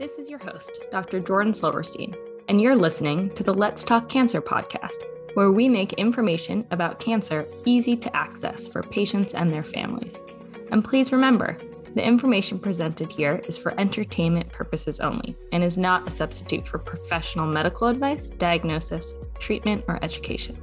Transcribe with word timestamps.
This 0.00 0.18
is 0.18 0.30
your 0.30 0.38
host, 0.38 0.80
Dr. 0.90 1.20
Jordan 1.20 1.52
Silverstein, 1.52 2.16
and 2.48 2.58
you're 2.58 2.74
listening 2.74 3.28
to 3.34 3.42
the 3.42 3.52
Let's 3.52 3.84
Talk 3.84 4.08
Cancer 4.08 4.40
podcast, 4.40 5.04
where 5.34 5.52
we 5.52 5.68
make 5.68 5.92
information 5.92 6.66
about 6.70 7.00
cancer 7.00 7.46
easy 7.66 7.94
to 7.96 8.16
access 8.16 8.66
for 8.66 8.82
patients 8.82 9.34
and 9.34 9.52
their 9.52 9.62
families. 9.62 10.22
And 10.70 10.82
please 10.82 11.12
remember, 11.12 11.58
the 11.94 12.02
information 12.02 12.58
presented 12.58 13.12
here 13.12 13.42
is 13.46 13.58
for 13.58 13.78
entertainment 13.78 14.50
purposes 14.50 15.00
only 15.00 15.36
and 15.52 15.62
is 15.62 15.76
not 15.76 16.08
a 16.08 16.10
substitute 16.10 16.66
for 16.66 16.78
professional 16.78 17.46
medical 17.46 17.88
advice, 17.88 18.30
diagnosis, 18.30 19.12
treatment, 19.38 19.84
or 19.86 20.02
education. 20.02 20.56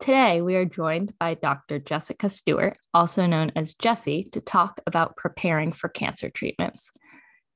Today, 0.00 0.40
we 0.40 0.56
are 0.56 0.64
joined 0.64 1.12
by 1.18 1.34
Dr. 1.34 1.78
Jessica 1.78 2.30
Stuart, 2.30 2.78
also 2.94 3.26
known 3.26 3.52
as 3.54 3.74
Jessie, 3.74 4.24
to 4.32 4.40
talk 4.40 4.80
about 4.86 5.14
preparing 5.14 5.72
for 5.72 5.90
cancer 5.90 6.30
treatments. 6.30 6.90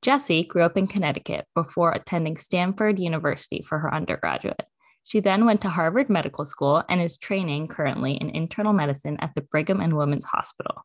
Jessie 0.03 0.45
grew 0.45 0.61
up 0.61 0.77
in 0.77 0.87
Connecticut 0.87 1.47
before 1.55 1.93
attending 1.93 2.37
Stanford 2.37 2.99
University 2.99 3.65
for 3.67 3.79
her 3.79 3.95
undergraduate. 3.95 4.61
She 5.05 5.21
then 5.21 5.47
went 5.47 5.63
to 5.63 5.71
Harvard 5.71 6.11
Medical 6.11 6.45
School 6.45 6.85
and 6.87 7.01
is 7.01 7.17
training 7.17 7.69
currently 7.69 8.13
in 8.13 8.29
internal 8.29 8.75
medicine 8.75 9.17
at 9.21 9.35
the 9.35 9.41
Brigham 9.41 9.81
and 9.81 9.97
Women's 9.97 10.27
Hospital. 10.27 10.85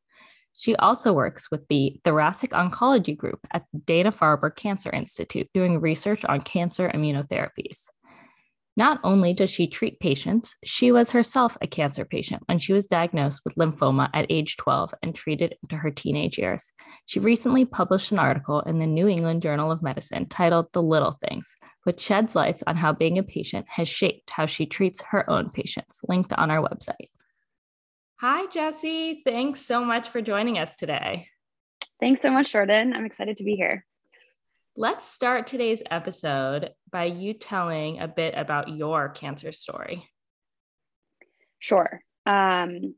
She 0.57 0.77
also 0.77 1.11
works 1.11 1.51
with 1.51 1.67
the 1.67 1.99
Thoracic 2.05 2.51
Oncology 2.51 3.17
Group 3.17 3.39
at 3.51 3.65
the 3.73 3.79
Dana 3.79 4.13
Farber 4.13 4.55
Cancer 4.55 4.91
Institute, 4.91 5.49
doing 5.53 5.81
research 5.81 6.23
on 6.23 6.39
cancer 6.39 6.89
immunotherapies. 6.89 7.87
Not 8.77 8.99
only 9.03 9.33
does 9.33 9.49
she 9.49 9.67
treat 9.67 9.99
patients, 9.99 10.55
she 10.63 10.91
was 10.91 11.09
herself 11.09 11.57
a 11.61 11.67
cancer 11.67 12.05
patient 12.05 12.43
when 12.45 12.59
she 12.59 12.71
was 12.71 12.87
diagnosed 12.87 13.41
with 13.43 13.55
lymphoma 13.55 14.09
at 14.13 14.27
age 14.29 14.55
12 14.57 14.93
and 15.03 15.13
treated 15.13 15.55
into 15.63 15.75
her 15.75 15.91
teenage 15.91 16.37
years. 16.37 16.71
She 17.05 17.19
recently 17.19 17.65
published 17.65 18.11
an 18.11 18.19
article 18.19 18.61
in 18.61 18.77
the 18.77 18.87
New 18.87 19.07
England 19.07 19.41
Journal 19.41 19.71
of 19.71 19.81
Medicine 19.81 20.27
titled 20.27 20.67
The 20.71 20.81
Little 20.81 21.17
Things, 21.27 21.55
which 21.83 21.99
sheds 21.99 22.35
lights 22.35 22.63
on 22.67 22.77
how 22.77 22.93
being 22.93 23.17
a 23.17 23.23
patient 23.23 23.65
has 23.69 23.89
shaped 23.89 24.29
how 24.29 24.45
she 24.45 24.65
treats 24.65 25.01
her 25.09 25.29
own 25.29 25.49
patients, 25.49 25.99
linked 26.07 26.31
on 26.31 26.49
our 26.49 26.61
website. 26.61 27.09
Hi, 28.21 28.47
Jessie. 28.47 29.21
Thanks 29.25 29.61
so 29.61 29.83
much 29.83 30.09
for 30.09 30.21
joining 30.21 30.57
us 30.57 30.75
today. 30.75 31.27
Thanks 31.99 32.21
so 32.21 32.31
much, 32.31 32.51
Jordan. 32.51 32.93
I'm 32.93 33.05
excited 33.05 33.37
to 33.37 33.43
be 33.43 33.55
here. 33.55 33.85
Let's 34.81 35.05
start 35.05 35.45
today's 35.45 35.83
episode 35.91 36.69
by 36.89 37.03
you 37.03 37.33
telling 37.33 37.99
a 37.99 38.07
bit 38.07 38.33
about 38.37 38.69
your 38.69 39.09
cancer 39.09 39.51
story. 39.51 40.09
Sure. 41.59 41.99
Um, 42.25 42.95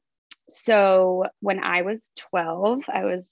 so 0.48 1.26
when 1.40 1.58
I 1.58 1.82
was 1.82 2.12
12, 2.18 2.84
I 2.88 3.06
was 3.06 3.28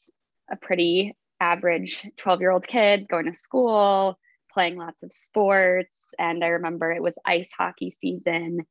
a 0.51 0.55
pretty 0.55 1.15
average 1.39 2.03
12 2.17 2.41
year 2.41 2.49
old 2.49 2.65
kid 2.65 3.07
going 3.07 3.27
to 3.27 3.35
school, 3.35 4.17
playing 4.51 4.77
lots 4.77 5.03
of 5.03 5.13
sports. 5.13 5.95
And 6.17 6.43
I 6.43 6.47
remember 6.47 6.91
it 6.91 7.03
was 7.03 7.13
ice 7.23 7.51
hockey 7.55 7.95
season. 7.99 8.61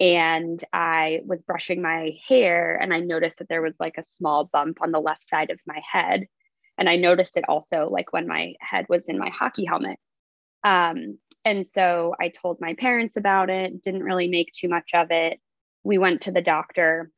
And 0.00 0.60
I 0.72 1.20
was 1.24 1.44
brushing 1.44 1.80
my 1.80 2.14
hair 2.26 2.74
and 2.74 2.92
I 2.92 2.98
noticed 2.98 3.38
that 3.38 3.48
there 3.48 3.62
was 3.62 3.76
like 3.78 3.94
a 3.96 4.02
small 4.02 4.50
bump 4.52 4.78
on 4.80 4.90
the 4.90 4.98
left 4.98 5.22
side 5.22 5.50
of 5.50 5.60
my 5.68 5.80
head. 5.88 6.26
And 6.78 6.88
I 6.88 6.96
noticed 6.96 7.36
it 7.36 7.44
also 7.48 7.88
like 7.90 8.12
when 8.12 8.26
my 8.26 8.54
head 8.60 8.86
was 8.88 9.08
in 9.08 9.18
my 9.18 9.30
hockey 9.30 9.64
helmet. 9.64 9.98
Um, 10.64 11.18
and 11.44 11.66
so 11.66 12.14
I 12.20 12.28
told 12.28 12.58
my 12.60 12.74
parents 12.74 13.16
about 13.16 13.50
it, 13.50 13.82
didn't 13.82 14.02
really 14.02 14.28
make 14.28 14.52
too 14.52 14.68
much 14.68 14.90
of 14.94 15.08
it. 15.10 15.38
We 15.84 15.98
went 15.98 16.22
to 16.22 16.32
the 16.32 16.42
doctor. 16.42 17.10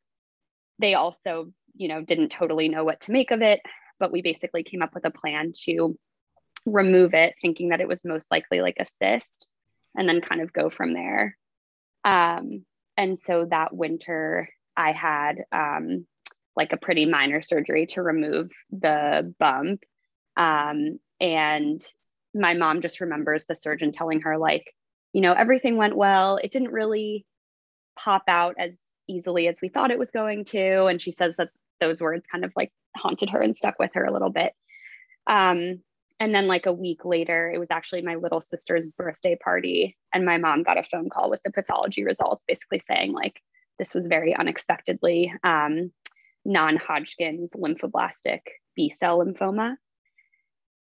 They 0.79 0.95
also, 0.95 1.53
you 1.75 1.89
know, 1.89 2.03
didn't 2.03 2.31
totally 2.31 2.69
know 2.69 2.85
what 2.85 3.01
to 3.03 3.13
make 3.13 3.31
of 3.31 3.43
it, 3.43 3.61
but 3.99 4.13
we 4.13 4.23
basically 4.23 4.63
came 4.63 4.83
up 4.83 4.95
with 4.95 5.05
a 5.05 5.11
plan 5.11 5.53
to 5.65 5.99
remove 6.67 7.15
it, 7.15 7.35
thinking 7.41 7.71
that 7.71 7.81
it 7.81 7.89
was 7.89 8.05
most 8.05 8.31
likely 8.31 8.61
like 8.61 8.77
a 8.79 8.85
cyst, 8.85 9.49
and 9.97 10.09
then 10.09 10.21
kind 10.21 10.41
of 10.41 10.53
go 10.53 10.71
from 10.71 10.95
there. 10.95 11.37
Um, 12.05 12.65
and 12.97 13.19
so 13.19 13.47
that 13.47 13.75
winter, 13.75 14.49
I 14.77 14.93
had 14.93 15.45
um, 15.51 16.07
like 16.57 16.73
a 16.73 16.77
pretty 16.77 17.07
minor 17.07 17.43
surgery 17.43 17.87
to 17.87 18.03
remove 18.03 18.51
the 18.71 19.35
bump. 19.39 19.85
Um, 20.37 20.99
and 21.21 21.83
my 22.35 22.55
mom 22.55 22.83
just 22.83 23.01
remembers 23.01 23.45
the 23.45 23.55
surgeon 23.55 23.93
telling 23.93 24.23
her, 24.23 24.39
like, 24.39 24.75
you 25.13 25.21
know, 25.21 25.33
everything 25.33 25.77
went 25.77 25.97
well. 25.97 26.37
It 26.37 26.53
didn't 26.53 26.73
really 26.73 27.27
pop 27.97 28.25
out 28.29 28.55
as 28.59 28.75
easily 29.09 29.49
as 29.49 29.59
we 29.61 29.69
thought 29.69 29.91
it 29.91 29.99
was 29.99 30.11
going 30.11 30.45
to. 30.47 30.87
And 30.87 31.01
she 31.01 31.13
says 31.13 31.37
that 31.37 31.51
those 31.81 32.01
words 32.01 32.27
kind 32.27 32.45
of 32.45 32.53
like 32.57 32.73
haunted 32.97 33.31
her 33.31 33.41
and 33.41 33.57
stuck 33.57 33.79
with 33.79 33.91
her 33.95 34.05
a 34.05 34.13
little 34.13 34.31
bit. 34.31 34.53
Um, 35.27 35.83
and 36.21 36.35
then, 36.35 36.47
like 36.47 36.67
a 36.67 36.73
week 36.73 37.05
later, 37.05 37.51
it 37.51 37.59
was 37.59 37.71
actually 37.71 38.03
my 38.03 38.15
little 38.15 38.41
sister's 38.41 38.87
birthday 38.87 39.37
party. 39.43 39.97
And 40.15 40.25
my 40.25 40.39
mom 40.39 40.63
got 40.63 40.79
a 40.79 40.83
phone 40.83 41.11
call 41.11 41.31
with 41.31 41.43
the 41.45 41.51
pathology 41.51 42.05
results, 42.05 42.45
basically 42.47 42.79
saying, 42.79 43.13
like, 43.13 43.41
this 43.79 43.95
was 43.95 44.07
very 44.07 44.35
unexpectedly. 44.35 45.33
Um, 45.43 45.91
non 46.45 46.77
Hodgkin's 46.77 47.53
lymphoblastic 47.53 48.41
B 48.77 48.91
cell 48.91 49.25
lymphoma. 49.25 49.77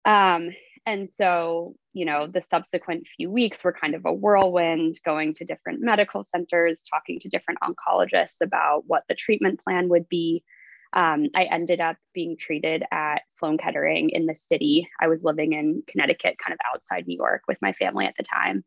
Um, 0.05 0.51
and 0.87 1.11
so, 1.11 1.75
you 1.93 2.05
know, 2.05 2.29
the 2.29 2.41
subsequent 2.41 3.09
few 3.17 3.29
weeks 3.29 3.65
were 3.65 3.73
kind 3.73 3.97
of 3.97 4.07
a 4.07 4.13
whirlwind, 4.13 5.01
going 5.05 5.35
to 5.35 5.45
different 5.45 5.81
medical 5.81 6.23
centers, 6.23 6.85
talking 6.89 7.19
to 7.21 7.29
different 7.29 7.59
oncologists 7.61 8.41
about 8.41 8.85
what 8.87 9.03
the 9.09 9.17
treatment 9.17 9.61
plan 9.65 9.89
would 9.89 10.09
be. 10.09 10.45
Um, 10.93 11.27
I 11.35 11.45
ended 11.45 11.81
up 11.81 11.97
being 12.15 12.37
treated 12.39 12.85
at 12.93 13.23
Sloan 13.29 13.59
Kettering 13.59 14.11
in 14.11 14.27
the 14.27 14.35
city. 14.35 14.89
I 15.01 15.09
was 15.09 15.25
living 15.25 15.53
in 15.53 15.83
Connecticut, 15.89 16.37
kind 16.39 16.55
of 16.55 16.61
outside 16.73 17.07
New 17.07 17.17
York 17.17 17.43
with 17.49 17.59
my 17.61 17.73
family 17.73 18.07
at 18.07 18.15
the 18.17 18.23
time. 18.23 18.65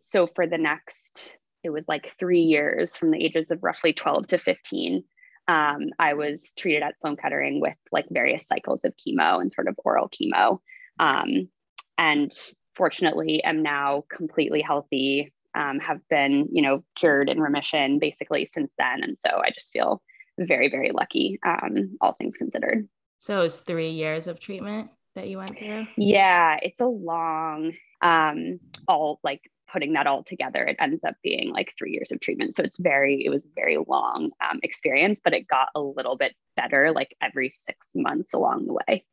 So 0.00 0.28
for 0.28 0.46
the 0.46 0.58
next, 0.58 1.32
it 1.64 1.70
was 1.70 1.88
like 1.88 2.12
three 2.18 2.42
years 2.42 2.96
from 2.96 3.10
the 3.10 3.22
ages 3.22 3.50
of 3.50 3.64
roughly 3.64 3.92
12 3.92 4.28
to 4.28 4.38
15 4.38 5.02
um, 5.48 5.88
I 5.98 6.14
was 6.14 6.52
treated 6.56 6.82
at 6.82 6.98
Sloan 6.98 7.16
Kettering 7.16 7.60
with 7.60 7.76
like 7.90 8.06
various 8.10 8.46
cycles 8.46 8.84
of 8.84 8.94
chemo 8.96 9.40
and 9.40 9.50
sort 9.50 9.66
of 9.66 9.78
oral 9.84 10.08
chemo. 10.08 10.60
Um, 11.00 11.48
and 11.96 12.32
fortunately, 12.74 13.42
am 13.42 13.62
now 13.62 14.04
completely 14.14 14.60
healthy, 14.60 15.32
um, 15.54 15.80
have 15.80 16.00
been, 16.08 16.48
you 16.52 16.62
know, 16.62 16.84
cured 16.96 17.30
in 17.30 17.40
remission 17.40 17.98
basically 17.98 18.46
since 18.46 18.70
then. 18.78 19.02
And 19.02 19.16
so 19.18 19.30
I 19.42 19.50
just 19.50 19.72
feel 19.72 20.02
very, 20.38 20.68
very 20.70 20.92
lucky, 20.92 21.40
um, 21.44 21.96
all 22.00 22.12
things 22.12 22.36
considered. 22.36 22.86
So 23.18 23.40
it's 23.42 23.58
three 23.58 23.90
years 23.90 24.26
of 24.28 24.38
treatment 24.38 24.90
that 25.14 25.28
you 25.28 25.38
went 25.38 25.58
through? 25.58 25.88
Yeah, 25.96 26.58
it's 26.62 26.80
a 26.80 26.86
long, 26.86 27.72
um, 28.02 28.60
all 28.86 29.18
like 29.24 29.40
putting 29.72 29.92
that 29.92 30.06
all 30.06 30.22
together, 30.22 30.64
it 30.64 30.76
ends 30.80 31.04
up 31.04 31.14
being 31.22 31.52
like 31.52 31.74
three 31.78 31.92
years 31.92 32.10
of 32.12 32.20
treatment. 32.20 32.54
So 32.54 32.62
it's 32.62 32.78
very, 32.78 33.24
it 33.24 33.30
was 33.30 33.44
a 33.44 33.54
very 33.54 33.76
long 33.86 34.30
um, 34.40 34.60
experience, 34.62 35.20
but 35.22 35.34
it 35.34 35.46
got 35.46 35.68
a 35.74 35.80
little 35.80 36.16
bit 36.16 36.34
better 36.56 36.92
like 36.92 37.14
every 37.20 37.50
six 37.50 37.90
months 37.94 38.34
along 38.34 38.66
the 38.66 38.74
way. 38.74 39.04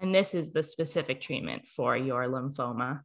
And 0.00 0.14
this 0.14 0.34
is 0.34 0.52
the 0.52 0.62
specific 0.62 1.20
treatment 1.20 1.66
for 1.66 1.96
your 1.96 2.24
lymphoma. 2.26 3.02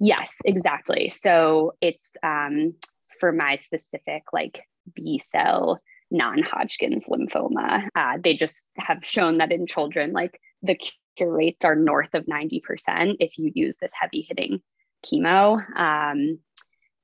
Yes, 0.00 0.34
exactly. 0.44 1.10
So 1.10 1.74
it's 1.80 2.16
um, 2.22 2.74
for 3.20 3.32
my 3.32 3.56
specific 3.56 4.24
like 4.32 4.62
B 4.94 5.18
cell 5.18 5.80
non 6.10 6.42
Hodgkin's 6.42 7.06
lymphoma. 7.06 7.86
Uh, 7.94 8.18
they 8.22 8.34
just 8.34 8.66
have 8.76 9.04
shown 9.04 9.38
that 9.38 9.52
in 9.52 9.66
children, 9.66 10.12
like 10.12 10.40
the 10.62 10.78
cure 11.16 11.30
rates 11.30 11.64
are 11.64 11.76
north 11.76 12.14
of 12.14 12.24
90% 12.26 13.16
if 13.20 13.36
you 13.36 13.52
use 13.54 13.76
this 13.76 13.92
heavy 13.98 14.26
hitting 14.26 14.60
chemo. 15.06 15.62
Um, 15.78 16.38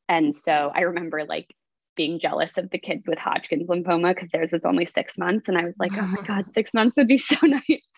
and 0.09 0.37
so 0.37 0.71
I 0.75 0.83
remember 0.83 1.25
like 1.25 1.55
being 1.97 2.19
jealous 2.19 2.59
of 2.59 2.71
the 2.71 2.79
kids 2.79 3.05
with 3.07 3.19
Hodgkin's 3.19 3.69
lymphoma 3.69 4.15
because 4.15 4.31
theirs 4.31 4.51
was 4.53 4.65
only 4.65 4.87
six 4.87 5.17
months. 5.17 5.49
And 5.49 5.57
I 5.57 5.65
was 5.65 5.77
like, 5.79 5.93
oh 5.97 6.07
my 6.07 6.23
God, 6.27 6.53
six 6.53 6.75
months 6.75 6.97
would 6.97 7.09
be 7.09 7.19
so 7.19 7.37
nice. 7.47 7.91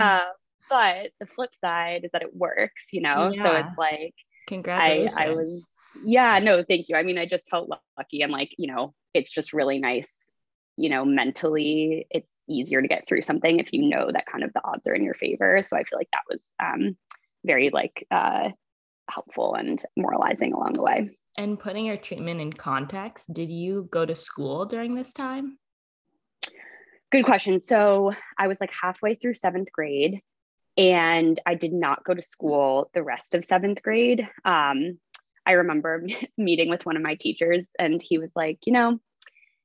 uh, 0.00 0.20
but 0.68 1.10
the 1.20 1.26
flip 1.26 1.54
side 1.54 2.04
is 2.04 2.12
that 2.12 2.22
it 2.22 2.34
works, 2.34 2.88
you 2.92 3.00
know? 3.00 3.30
Yeah. 3.32 3.42
So 3.42 3.52
it's 3.56 3.78
like, 3.78 4.14
congratulations. 4.46 5.14
I, 5.16 5.26
I 5.26 5.30
was, 5.30 5.64
yeah, 6.04 6.38
no, 6.40 6.62
thank 6.62 6.88
you. 6.88 6.96
I 6.96 7.02
mean, 7.02 7.18
I 7.18 7.26
just 7.26 7.48
felt 7.48 7.70
lucky 7.96 8.22
and 8.22 8.32
like, 8.32 8.50
you 8.58 8.66
know, 8.66 8.94
it's 9.14 9.32
just 9.32 9.52
really 9.52 9.78
nice, 9.78 10.12
you 10.76 10.90
know, 10.90 11.04
mentally, 11.04 12.06
it's 12.10 12.28
easier 12.48 12.82
to 12.82 12.88
get 12.88 13.06
through 13.06 13.22
something 13.22 13.58
if 13.58 13.72
you 13.72 13.88
know 13.88 14.10
that 14.12 14.26
kind 14.26 14.44
of 14.44 14.52
the 14.52 14.64
odds 14.64 14.86
are 14.86 14.94
in 14.94 15.04
your 15.04 15.14
favor. 15.14 15.62
So 15.62 15.76
I 15.76 15.84
feel 15.84 15.98
like 15.98 16.10
that 16.12 16.22
was 16.28 16.40
um, 16.62 16.96
very 17.44 17.70
like, 17.70 18.06
uh, 18.10 18.50
helpful 19.08 19.54
and 19.54 19.82
moralizing 19.96 20.52
along 20.52 20.74
the 20.74 20.82
way. 20.82 21.10
And 21.36 21.58
putting 21.58 21.86
your 21.86 21.96
treatment 21.96 22.40
in 22.40 22.52
context, 22.52 23.32
did 23.32 23.50
you 23.50 23.88
go 23.90 24.04
to 24.04 24.16
school 24.16 24.66
during 24.66 24.94
this 24.94 25.12
time? 25.12 25.58
Good 27.10 27.24
question. 27.24 27.60
So 27.60 28.12
I 28.36 28.48
was 28.48 28.60
like 28.60 28.72
halfway 28.72 29.14
through 29.14 29.34
seventh 29.34 29.72
grade 29.72 30.20
and 30.76 31.40
I 31.46 31.54
did 31.54 31.72
not 31.72 32.04
go 32.04 32.12
to 32.12 32.22
school 32.22 32.90
the 32.92 33.02
rest 33.02 33.34
of 33.34 33.44
seventh 33.44 33.82
grade. 33.82 34.28
Um, 34.44 34.98
I 35.46 35.52
remember 35.52 36.06
meeting 36.36 36.68
with 36.68 36.84
one 36.84 36.96
of 36.96 37.02
my 37.02 37.14
teachers 37.14 37.68
and 37.78 38.02
he 38.02 38.18
was 38.18 38.30
like, 38.36 38.58
you 38.64 38.72
know, 38.72 38.98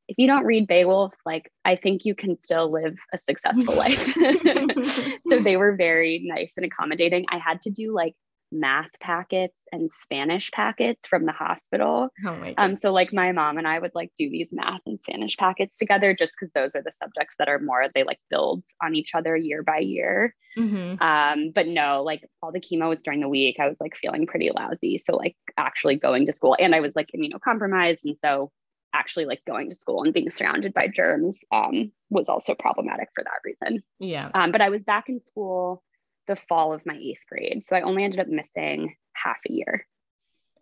if 0.07 0.17
you 0.17 0.27
don't 0.27 0.45
read 0.45 0.67
Beowulf, 0.67 1.13
like 1.25 1.51
I 1.65 1.75
think 1.75 2.05
you 2.05 2.15
can 2.15 2.37
still 2.37 2.71
live 2.71 2.97
a 3.13 3.17
successful 3.17 3.75
life. 3.75 4.13
so 5.27 5.39
they 5.39 5.57
were 5.57 5.75
very 5.75 6.21
nice 6.25 6.53
and 6.57 6.65
accommodating. 6.65 7.25
I 7.29 7.37
had 7.37 7.61
to 7.61 7.71
do 7.71 7.93
like 7.93 8.15
math 8.53 8.91
packets 8.99 9.63
and 9.71 9.91
Spanish 9.91 10.51
packets 10.51 11.07
from 11.07 11.25
the 11.25 11.31
hospital. 11.31 12.09
Oh 12.25 12.35
my 12.35 12.53
um, 12.57 12.75
so 12.75 12.91
like 12.91 13.11
my 13.11 13.31
mom 13.31 13.57
and 13.57 13.67
I 13.67 13.79
would 13.79 13.93
like 13.95 14.11
do 14.17 14.29
these 14.29 14.49
math 14.51 14.81
and 14.85 14.99
Spanish 14.99 15.35
packets 15.37 15.77
together 15.77 16.15
just 16.17 16.35
because 16.37 16.51
those 16.53 16.75
are 16.75 16.83
the 16.83 16.91
subjects 16.91 17.35
that 17.39 17.49
are 17.49 17.59
more 17.59 17.85
they 17.93 18.03
like 18.03 18.19
build 18.29 18.63
on 18.81 18.95
each 18.95 19.11
other 19.15 19.35
year 19.35 19.63
by 19.63 19.79
year. 19.79 20.35
Mm-hmm. 20.57 21.01
Um, 21.01 21.51
but 21.53 21.67
no, 21.67 22.03
like 22.03 22.29
all 22.41 22.51
the 22.51 22.61
chemo 22.61 22.89
was 22.89 23.01
during 23.01 23.21
the 23.21 23.29
week. 23.29 23.57
I 23.59 23.67
was 23.67 23.81
like 23.81 23.95
feeling 23.95 24.27
pretty 24.27 24.51
lousy. 24.51 24.97
So 24.97 25.15
like 25.15 25.35
actually 25.57 25.97
going 25.97 26.27
to 26.27 26.31
school 26.31 26.55
and 26.59 26.75
I 26.75 26.79
was 26.79 26.95
like 26.95 27.09
immunocompromised. 27.15 28.05
And 28.05 28.17
so 28.19 28.51
actually 28.93 29.25
like 29.25 29.41
going 29.45 29.69
to 29.69 29.75
school 29.75 30.03
and 30.03 30.13
being 30.13 30.29
surrounded 30.29 30.73
by 30.73 30.87
germs 30.87 31.43
um, 31.51 31.91
was 32.09 32.29
also 32.29 32.53
problematic 32.53 33.09
for 33.15 33.23
that 33.23 33.41
reason. 33.43 33.83
Yeah. 33.99 34.29
Um, 34.33 34.51
but 34.51 34.61
I 34.61 34.69
was 34.69 34.83
back 34.83 35.09
in 35.09 35.19
school 35.19 35.83
the 36.27 36.35
fall 36.35 36.73
of 36.73 36.85
my 36.85 36.95
eighth 36.95 37.21
grade. 37.29 37.63
So 37.65 37.75
I 37.75 37.81
only 37.81 38.03
ended 38.03 38.19
up 38.19 38.27
missing 38.27 38.95
half 39.13 39.37
a 39.49 39.53
year. 39.53 39.85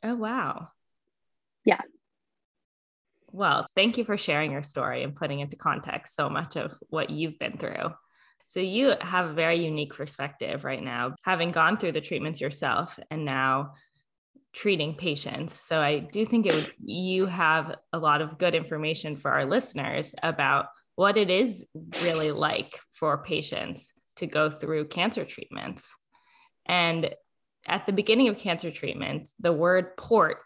Oh, 0.04 0.16
wow. 0.16 0.70
Yeah. 1.66 1.82
Well, 3.32 3.66
thank 3.76 3.98
you 3.98 4.04
for 4.04 4.18
sharing 4.18 4.52
your 4.52 4.64
story 4.64 5.04
and 5.04 5.16
putting 5.16 5.40
into 5.40 5.56
context 5.56 6.16
so 6.16 6.30
much 6.30 6.56
of 6.56 6.74
what 6.90 7.10
you've 7.10 7.40
been 7.40 7.58
through. 7.58 7.94
So, 8.48 8.60
you 8.60 8.94
have 9.00 9.30
a 9.30 9.34
very 9.34 9.64
unique 9.64 9.94
perspective 9.94 10.66
right 10.66 10.84
now, 10.84 11.16
having 11.24 11.52
gone 11.52 11.78
through 11.78 11.94
the 11.94 12.02
treatments 12.02 12.42
yourself 12.42 13.00
and 13.10 13.24
now 13.24 13.76
treating 14.52 14.96
patients. 14.96 15.58
So, 15.62 15.80
I 15.80 16.00
do 16.00 16.26
think 16.26 16.46
it 16.46 16.54
would, 16.54 16.74
you 16.78 17.28
have 17.28 17.76
a 17.94 18.00
lot 18.00 18.22
of 18.22 18.38
good 18.38 18.56
information 18.56 19.16
for 19.16 19.32
our 19.32 19.46
listeners 19.46 20.14
about 20.22 20.66
what 20.96 21.16
it 21.16 21.30
is 21.30 21.66
really 22.04 22.32
like 22.32 22.78
for 22.92 23.24
patients 23.24 23.94
to 24.22 24.28
go 24.28 24.50
through 24.50 24.88
cancer 24.88 25.26
treatments. 25.26 25.94
And 26.66 27.14
at 27.68 27.86
the 27.86 27.94
beginning 27.94 28.30
of 28.30 28.38
cancer 28.38 28.72
treatments, 28.72 29.34
the 29.40 29.52
word 29.52 29.98
port 29.98 30.38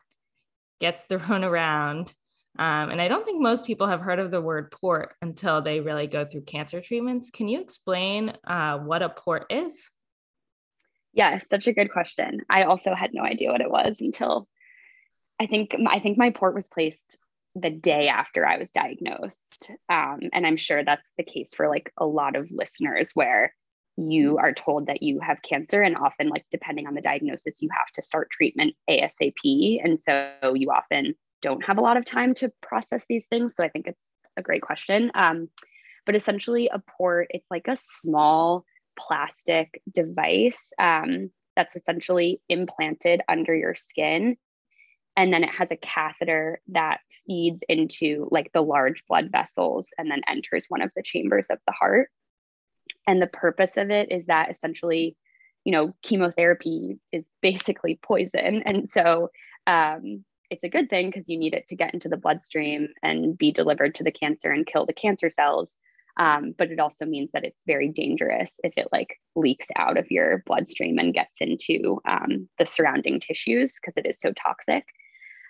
gets 0.80 1.04
thrown 1.04 1.44
around. 1.46 2.14
Um, 2.58 2.90
and 2.90 3.02
I 3.02 3.10
don't 3.10 3.26
think 3.26 3.42
most 3.42 3.66
people 3.66 3.88
have 3.88 4.00
heard 4.00 4.20
of 4.20 4.32
the 4.32 4.42
word 4.42 4.72
port 4.72 5.14
until 5.22 5.62
they 5.62 5.82
really 5.82 6.08
go 6.08 6.26
through 6.26 6.44
cancer 6.44 6.80
treatments. 6.80 7.30
Can 7.30 7.50
you 7.50 7.60
explain 7.60 8.34
uh, 8.48 8.80
what 8.80 9.02
a 9.02 9.10
port 9.10 9.46
is? 9.50 9.90
Yes, 11.14 11.46
such 11.50 11.68
a 11.68 11.74
good 11.74 11.92
question. 11.92 12.42
I 12.50 12.64
also 12.64 12.94
had 12.96 13.14
no 13.14 13.24
idea 13.24 13.52
what 13.52 13.62
it 13.62 13.70
was 13.70 14.00
until 14.00 14.48
I 15.38 15.48
think 15.48 15.76
I 15.88 16.00
think 16.00 16.18
my 16.18 16.30
port 16.30 16.56
was 16.56 16.70
placed 16.70 17.20
the 17.56 17.70
day 17.70 18.08
after 18.10 18.46
I 18.46 18.58
was 18.58 18.72
diagnosed. 18.72 19.72
Um, 19.90 20.20
and 20.34 20.46
I'm 20.46 20.58
sure 20.58 20.84
that's 20.84 21.14
the 21.18 21.24
case 21.24 21.54
for 21.54 21.70
like 21.70 21.92
a 21.98 22.06
lot 22.06 22.36
of 22.36 22.52
listeners 22.52 23.12
where 23.14 23.54
you 23.98 24.38
are 24.38 24.54
told 24.54 24.88
that 24.88 25.02
you 25.02 25.20
have 25.20 25.42
cancer 25.42 25.82
and 25.82 25.96
often 25.96 26.30
like 26.30 26.46
depending 26.52 26.86
on 26.86 26.94
the 26.96 27.02
diagnosis 27.02 27.62
you 27.62 27.70
have 27.72 27.88
to 27.94 28.02
start 28.02 28.30
treatment 28.30 28.76
asap 28.90 29.80
and 29.84 29.98
so 29.98 30.54
you 30.54 30.70
often 30.70 31.16
don't 31.42 31.64
have 31.64 31.78
a 31.78 31.82
lot 31.82 31.98
of 31.98 32.06
time 32.06 32.34
to 32.34 32.52
process 32.62 33.06
these 33.08 33.28
things. 33.28 33.56
So 33.56 33.64
i 33.64 33.70
think 33.70 33.88
it's 33.88 34.16
a 34.38 34.42
great 34.42 34.62
question. 34.62 35.12
Um, 35.16 35.50
but 36.06 36.16
essentially 36.16 36.70
a 36.72 36.82
port 36.98 37.28
it's 37.30 37.50
like 37.50 37.68
a 37.68 37.78
small 37.78 38.66
plastic 38.98 39.82
device 39.94 40.72
um, 40.80 41.30
that's 41.56 41.76
essentially 41.76 42.42
implanted 42.50 43.22
under 43.28 43.56
your 43.56 43.76
skin. 43.76 44.38
And 45.18 45.32
then 45.32 45.44
it 45.44 45.50
has 45.50 45.72
a 45.72 45.78
catheter 45.78 46.60
that 46.70 47.00
feeds 47.26 47.64
into 47.70 48.28
like 48.32 48.52
the 48.54 48.62
large 48.62 49.04
blood 49.08 49.30
vessels 49.32 49.88
and 49.98 50.12
then 50.12 50.22
enters 50.28 50.66
one 50.68 50.82
of 50.82 50.92
the 50.96 51.04
chambers 51.04 51.48
of 51.50 51.60
the 51.66 51.74
heart 51.74 52.10
and 53.08 53.22
the 53.22 53.28
purpose 53.28 53.78
of 53.78 53.90
it 53.90 54.12
is 54.12 54.26
that 54.26 54.50
essentially 54.52 55.16
you 55.64 55.72
know 55.72 55.94
chemotherapy 56.04 57.00
is 57.12 57.30
basically 57.42 58.00
poison. 58.02 58.64
And 58.66 58.88
so 58.88 59.30
um, 59.68 60.24
it's 60.50 60.64
a 60.64 60.70
good 60.70 60.90
thing 60.90 61.08
because 61.08 61.28
you 61.28 61.38
need 61.38 61.54
it 61.54 61.68
to 61.68 61.76
get 61.76 61.94
into 61.94 62.10
the 62.10 62.18
bloodstream 62.18 62.90
and 63.02 63.38
be 63.38 63.52
delivered 63.52 63.96
to 63.96 64.04
the 64.04 64.12
cancer 64.12 64.52
and 64.52 64.66
kill 64.66 64.86
the 64.86 64.94
cancer 64.94 65.30
cells. 65.30 65.78
Um, 66.18 66.56
but 66.58 66.72
it 66.72 66.80
also 66.80 67.06
means 67.06 67.32
that 67.34 67.44
it's 67.44 67.64
very 67.68 67.90
dangerous 67.90 68.60
if 68.64 68.74
it 68.78 68.88
like 68.94 69.20
leaks 69.36 69.68
out 69.76 69.98
of 69.98 70.10
your 70.10 70.44
bloodstream 70.46 70.98
and 70.98 71.14
gets 71.14 71.42
into 71.42 72.00
um, 72.08 72.48
the 72.58 72.66
surrounding 72.66 73.20
tissues 73.20 73.74
because 73.74 73.98
it 73.98 74.06
is 74.06 74.20
so 74.20 74.32
toxic 74.32 74.86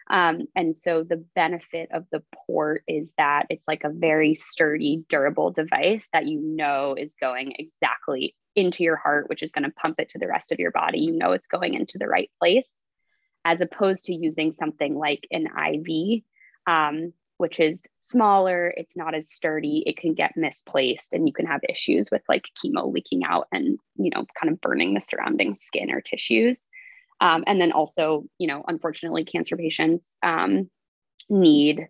um, 0.07 0.44
and 0.56 0.75
so 0.75 1.04
the 1.04 1.24
benefit 1.36 1.90
of 1.92 2.06
the 2.12 2.24
port 2.46 2.84
is 2.88 3.12
that 3.18 3.48
it's 3.50 3.68
like 3.68 3.84
a 3.84 3.90
very 3.90 4.36
sturdy, 4.36 5.04
durable 5.10 5.52
device 5.52 6.10
that 6.13 6.28
you 6.28 6.40
know 6.42 6.96
is 6.98 7.16
going 7.19 7.54
exactly 7.57 8.36
into 8.56 8.84
your 8.84 8.98
heart, 8.98 9.28
which 9.30 9.42
is 9.42 9.52
going 9.52 9.63
to 9.63 9.72
pump 9.72 10.00
it 10.00 10.10
to 10.10 10.19
the 10.19 10.28
rest 10.28 10.52
of 10.52 10.60
your 10.60 10.72
body. 10.72 11.00
You 11.00 11.13
know 11.13 11.31
it's 11.31 11.48
going 11.48 11.74
into 11.74 11.98
the 11.98 12.07
right 12.07 12.30
place, 12.40 12.81
as 13.44 13.62
opposed 13.62 14.06
to 14.06 14.13
using 14.13 14.54
something 14.54 14.96
like 14.96 15.28
an 15.31 15.48
IV, 15.48 16.22
um, 16.68 17.12
which 17.38 17.60
is 17.60 17.86
smaller, 17.98 18.74
it's 18.78 18.96
not 18.96 19.16
as 19.16 19.31
sturdy, 19.31 19.84
it 19.88 19.98
can 19.98 20.13
get 20.13 20.38
misplaced, 20.38 21.13
and 21.13 21.28
you 21.28 21.34
can 21.34 21.48
have 21.48 21.62
issues 21.68 22.10
with 22.12 22.22
like 22.30 22.48
chemo 22.63 22.94
leaking 22.94 23.24
out 23.24 23.48
and, 23.52 23.80
you 23.98 24.12
know, 24.12 24.25
kind 24.40 24.54
of 24.54 24.62
burning 24.62 24.94
the 24.94 25.02
surrounding 25.02 25.56
skin 25.56 25.92
or 25.92 26.00
tissues. 26.00 26.68
Um, 27.21 27.44
and 27.47 27.59
then 27.59 27.71
also, 27.71 28.25
you 28.38 28.47
know, 28.47 28.63
unfortunately, 28.67 29.25
cancer 29.25 29.56
patients 29.56 30.17
um, 30.21 30.69
need 31.29 31.88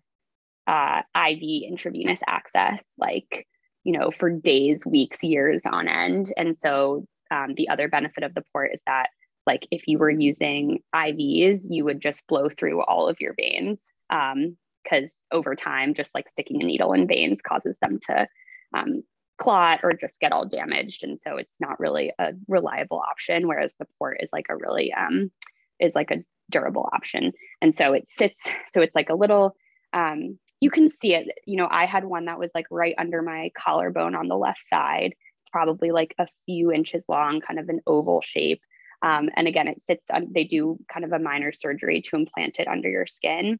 uh, 0.66 1.02
IV 1.14 1.62
intravenous 1.68 2.20
access, 2.26 2.84
like, 2.98 3.46
you 3.84 3.92
know, 3.92 4.10
for 4.10 4.30
days, 4.30 4.84
weeks, 4.86 5.22
years 5.22 5.64
on 5.64 5.88
end. 5.88 6.32
And 6.36 6.56
so 6.56 7.06
um, 7.30 7.54
the 7.56 7.68
other 7.68 7.88
benefit 7.88 8.24
of 8.24 8.34
the 8.34 8.42
port 8.52 8.70
is 8.74 8.80
that, 8.86 9.08
like, 9.46 9.66
if 9.70 9.86
you 9.86 9.98
were 9.98 10.10
using 10.10 10.80
IVs, 10.94 11.66
you 11.68 11.84
would 11.84 12.00
just 12.00 12.26
blow 12.26 12.48
through 12.48 12.82
all 12.82 13.08
of 13.08 13.20
your 13.20 13.34
veins 13.34 13.90
because 14.08 14.54
um, 14.92 15.08
over 15.32 15.54
time, 15.54 15.94
just 15.94 16.14
like 16.14 16.28
sticking 16.28 16.62
a 16.62 16.66
needle 16.66 16.92
in 16.92 17.06
veins 17.06 17.42
causes 17.42 17.78
them 17.80 17.98
to 18.08 18.26
um, 18.74 19.02
clot 19.38 19.80
or 19.82 19.92
just 19.92 20.20
get 20.20 20.32
all 20.32 20.46
damaged. 20.46 21.04
And 21.04 21.20
so 21.20 21.36
it's 21.36 21.60
not 21.60 21.78
really 21.78 22.12
a 22.18 22.32
reliable 22.48 23.00
option 23.00 23.46
whereas 23.46 23.74
the 23.78 23.86
port 23.98 24.18
is 24.20 24.30
like 24.32 24.46
a 24.48 24.56
really 24.56 24.92
um 24.92 25.30
is 25.78 25.94
like 25.94 26.10
a 26.10 26.24
durable 26.50 26.88
option. 26.92 27.32
And 27.60 27.74
so 27.74 27.92
it 27.92 28.08
sits 28.08 28.42
so 28.72 28.80
it's 28.80 28.94
like 28.94 29.10
a 29.10 29.14
little 29.14 29.54
um 29.92 30.38
you 30.60 30.70
can 30.70 30.88
see 30.88 31.14
it. 31.14 31.28
You 31.46 31.56
know 31.56 31.68
i 31.70 31.86
had 31.86 32.04
one 32.04 32.26
that 32.26 32.38
was 32.38 32.50
like 32.54 32.66
right 32.70 32.94
under 32.98 33.22
my 33.22 33.50
collarbone 33.58 34.14
on 34.14 34.28
the 34.28 34.36
left 34.36 34.62
side 34.68 35.14
it's 35.42 35.50
probably 35.50 35.92
like 35.92 36.14
a 36.18 36.26
few 36.46 36.72
inches 36.72 37.04
long 37.08 37.40
kind 37.40 37.60
of 37.60 37.68
an 37.68 37.80
oval 37.86 38.20
shape. 38.22 38.60
Um, 39.02 39.28
and 39.36 39.46
again 39.46 39.68
it 39.68 39.82
sits 39.82 40.06
on 40.10 40.28
they 40.34 40.44
do 40.44 40.78
kind 40.92 41.04
of 41.04 41.12
a 41.12 41.18
minor 41.18 41.52
surgery 41.52 42.00
to 42.02 42.16
implant 42.16 42.58
it 42.58 42.68
under 42.68 42.88
your 42.88 43.06
skin. 43.06 43.58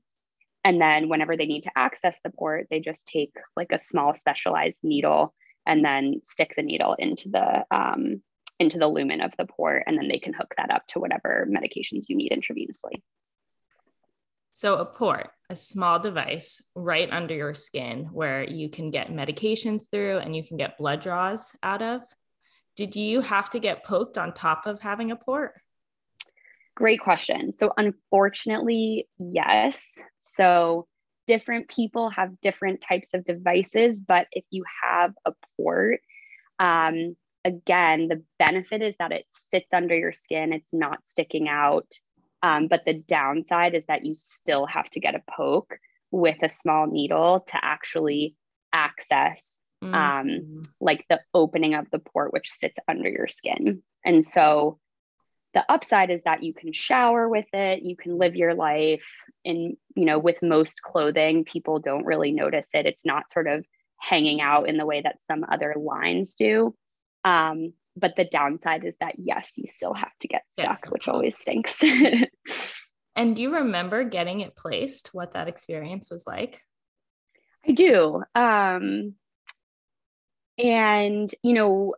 And 0.65 0.81
then 0.81 1.09
whenever 1.09 1.37
they 1.37 1.47
need 1.47 1.62
to 1.62 1.71
access 1.77 2.19
the 2.25 2.31
port 2.31 2.69
they 2.71 2.81
just 2.81 3.07
take 3.07 3.33
like 3.57 3.73
a 3.73 3.79
small 3.79 4.15
specialized 4.15 4.83
needle 4.83 5.35
and 5.67 5.85
then 5.85 6.21
stick 6.25 6.55
the 6.57 6.63
needle 6.63 6.95
into 6.99 7.29
the 7.29 7.65
um, 7.71 8.23
into 8.59 8.79
the 8.79 8.89
lumen 8.89 9.21
of 9.21 9.33
the 9.37 9.47
port, 9.47 9.85
and 9.87 9.99
then 9.99 10.09
they 10.09 10.19
can 10.19 10.33
hook 10.33 10.55
that 10.57 10.71
up 10.71 10.87
to 10.89 10.99
whatever 10.99 11.47
medications 11.51 12.05
you 12.09 12.17
need 12.17 12.33
intravenously. 12.33 13.03
So, 14.53 14.77
a 14.77 14.87
port, 14.87 15.29
a 15.51 15.55
small 15.55 15.99
device 15.99 16.63
right 16.75 17.11
under 17.13 17.35
your 17.35 17.53
skin 17.53 18.09
where 18.11 18.43
you 18.43 18.71
can 18.71 18.91
get 18.91 19.13
medications 19.13 19.83
through 19.91 20.17
and 20.17 20.35
you 20.35 20.43
can 20.43 20.57
get 20.57 20.79
blood 20.79 21.03
draws 21.03 21.55
out 21.63 21.83
of. 21.83 22.01
Did 22.75 22.97
you 22.97 23.21
have 23.21 23.51
to 23.51 23.59
get 23.59 23.85
poked 23.85 24.17
on 24.17 24.33
top 24.33 24.67
of 24.67 24.81
having 24.81 25.11
a 25.11 25.17
port? 25.17 25.53
Great 26.75 27.01
question. 27.01 27.53
So, 27.53 27.73
unfortunately, 27.77 29.09
yes. 29.19 29.85
So, 30.37 30.89
different 31.26 31.68
people 31.68 32.11
have 32.11 32.40
different 32.40 32.80
types 32.80 33.11
of 33.14 33.25
devices, 33.25 34.00
but 34.00 34.26
if 34.33 34.45
you 34.50 34.64
have 34.83 35.12
a 35.25 35.33
port, 35.56 36.00
um, 36.59 37.16
again, 37.45 38.09
the 38.09 38.23
benefit 38.38 38.83
is 38.83 38.97
that 38.99 39.12
it 39.12 39.25
sits 39.30 39.73
under 39.73 39.97
your 39.97 40.12
skin, 40.12 40.52
it's 40.52 40.75
not 40.75 41.06
sticking 41.06 41.49
out. 41.49 41.90
Um, 42.42 42.68
but 42.68 42.85
the 42.85 42.95
downside 42.95 43.75
is 43.75 43.87
that 43.87 44.04
you 44.04 44.14
still 44.14 44.66
have 44.66 44.88
to 44.90 45.00
get 45.00 45.14
a 45.14 45.23
poke 45.30 45.78
with 46.11 46.37
a 46.42 46.49
small 46.49 46.87
needle 46.87 47.40
to 47.49 47.59
actually 47.62 48.37
access 48.73 49.59
um, 49.83 49.90
mm-hmm. 49.92 50.61
like 50.80 51.04
the 51.09 51.21
opening 51.35 51.75
of 51.75 51.87
the 51.90 51.99
port, 51.99 52.33
which 52.33 52.50
sits 52.50 52.76
under 52.88 53.09
your 53.09 53.26
skin. 53.26 53.83
And 54.04 54.26
so 54.26 54.78
the 55.57 55.65
upside 55.73 56.11
is 56.11 56.23
that 56.25 56.43
you 56.43 56.55
can 56.55 56.73
shower 56.73 57.29
with 57.29 57.47
it 57.53 57.83
you 57.83 57.97
can 57.97 58.19
live 58.19 58.37
your 58.37 58.55
life 58.55 59.11
in 59.43 59.77
you 59.95 60.05
know 60.05 60.19
with 60.19 60.43
most 60.43 60.83
clothing. 60.83 61.45
People 61.45 61.79
don't 61.81 62.05
really 62.05 62.31
notice 62.31 62.69
it. 62.75 62.87
It's 62.87 63.07
not 63.07 63.31
sort 63.31 63.49
of 63.49 63.65
hanging 63.99 64.41
out 64.41 64.69
in 64.69 64.77
the 64.77 64.87
way 64.87 65.01
that 65.01 65.23
some 65.23 65.45
other 65.51 65.75
lines 65.77 66.35
do. 66.35 66.75
Um, 67.25 67.73
but 67.97 68.15
the 68.15 68.27
downside 68.27 68.85
is 68.85 68.97
that 69.01 69.15
yes 69.19 69.55
you 69.57 69.65
still 69.67 69.95
have 69.95 70.13
to 70.21 70.29
get 70.29 70.43
stuck 70.51 70.81
yes, 70.85 70.93
which 70.93 71.09
always 71.09 71.39
stinks. 71.39 71.83
And 73.17 73.35
do 73.35 73.41
you 73.41 73.55
remember 73.55 74.05
getting 74.05 74.41
it 74.43 74.55
placed 74.55 75.15
what 75.15 75.33
that 75.33 75.49
experience 75.49 76.11
was 76.11 76.27
like? 76.27 76.61
I 77.67 77.73
do. 77.73 78.23
Um, 78.35 79.15
and, 80.59 81.35
you 81.43 81.55
know, 81.55 81.95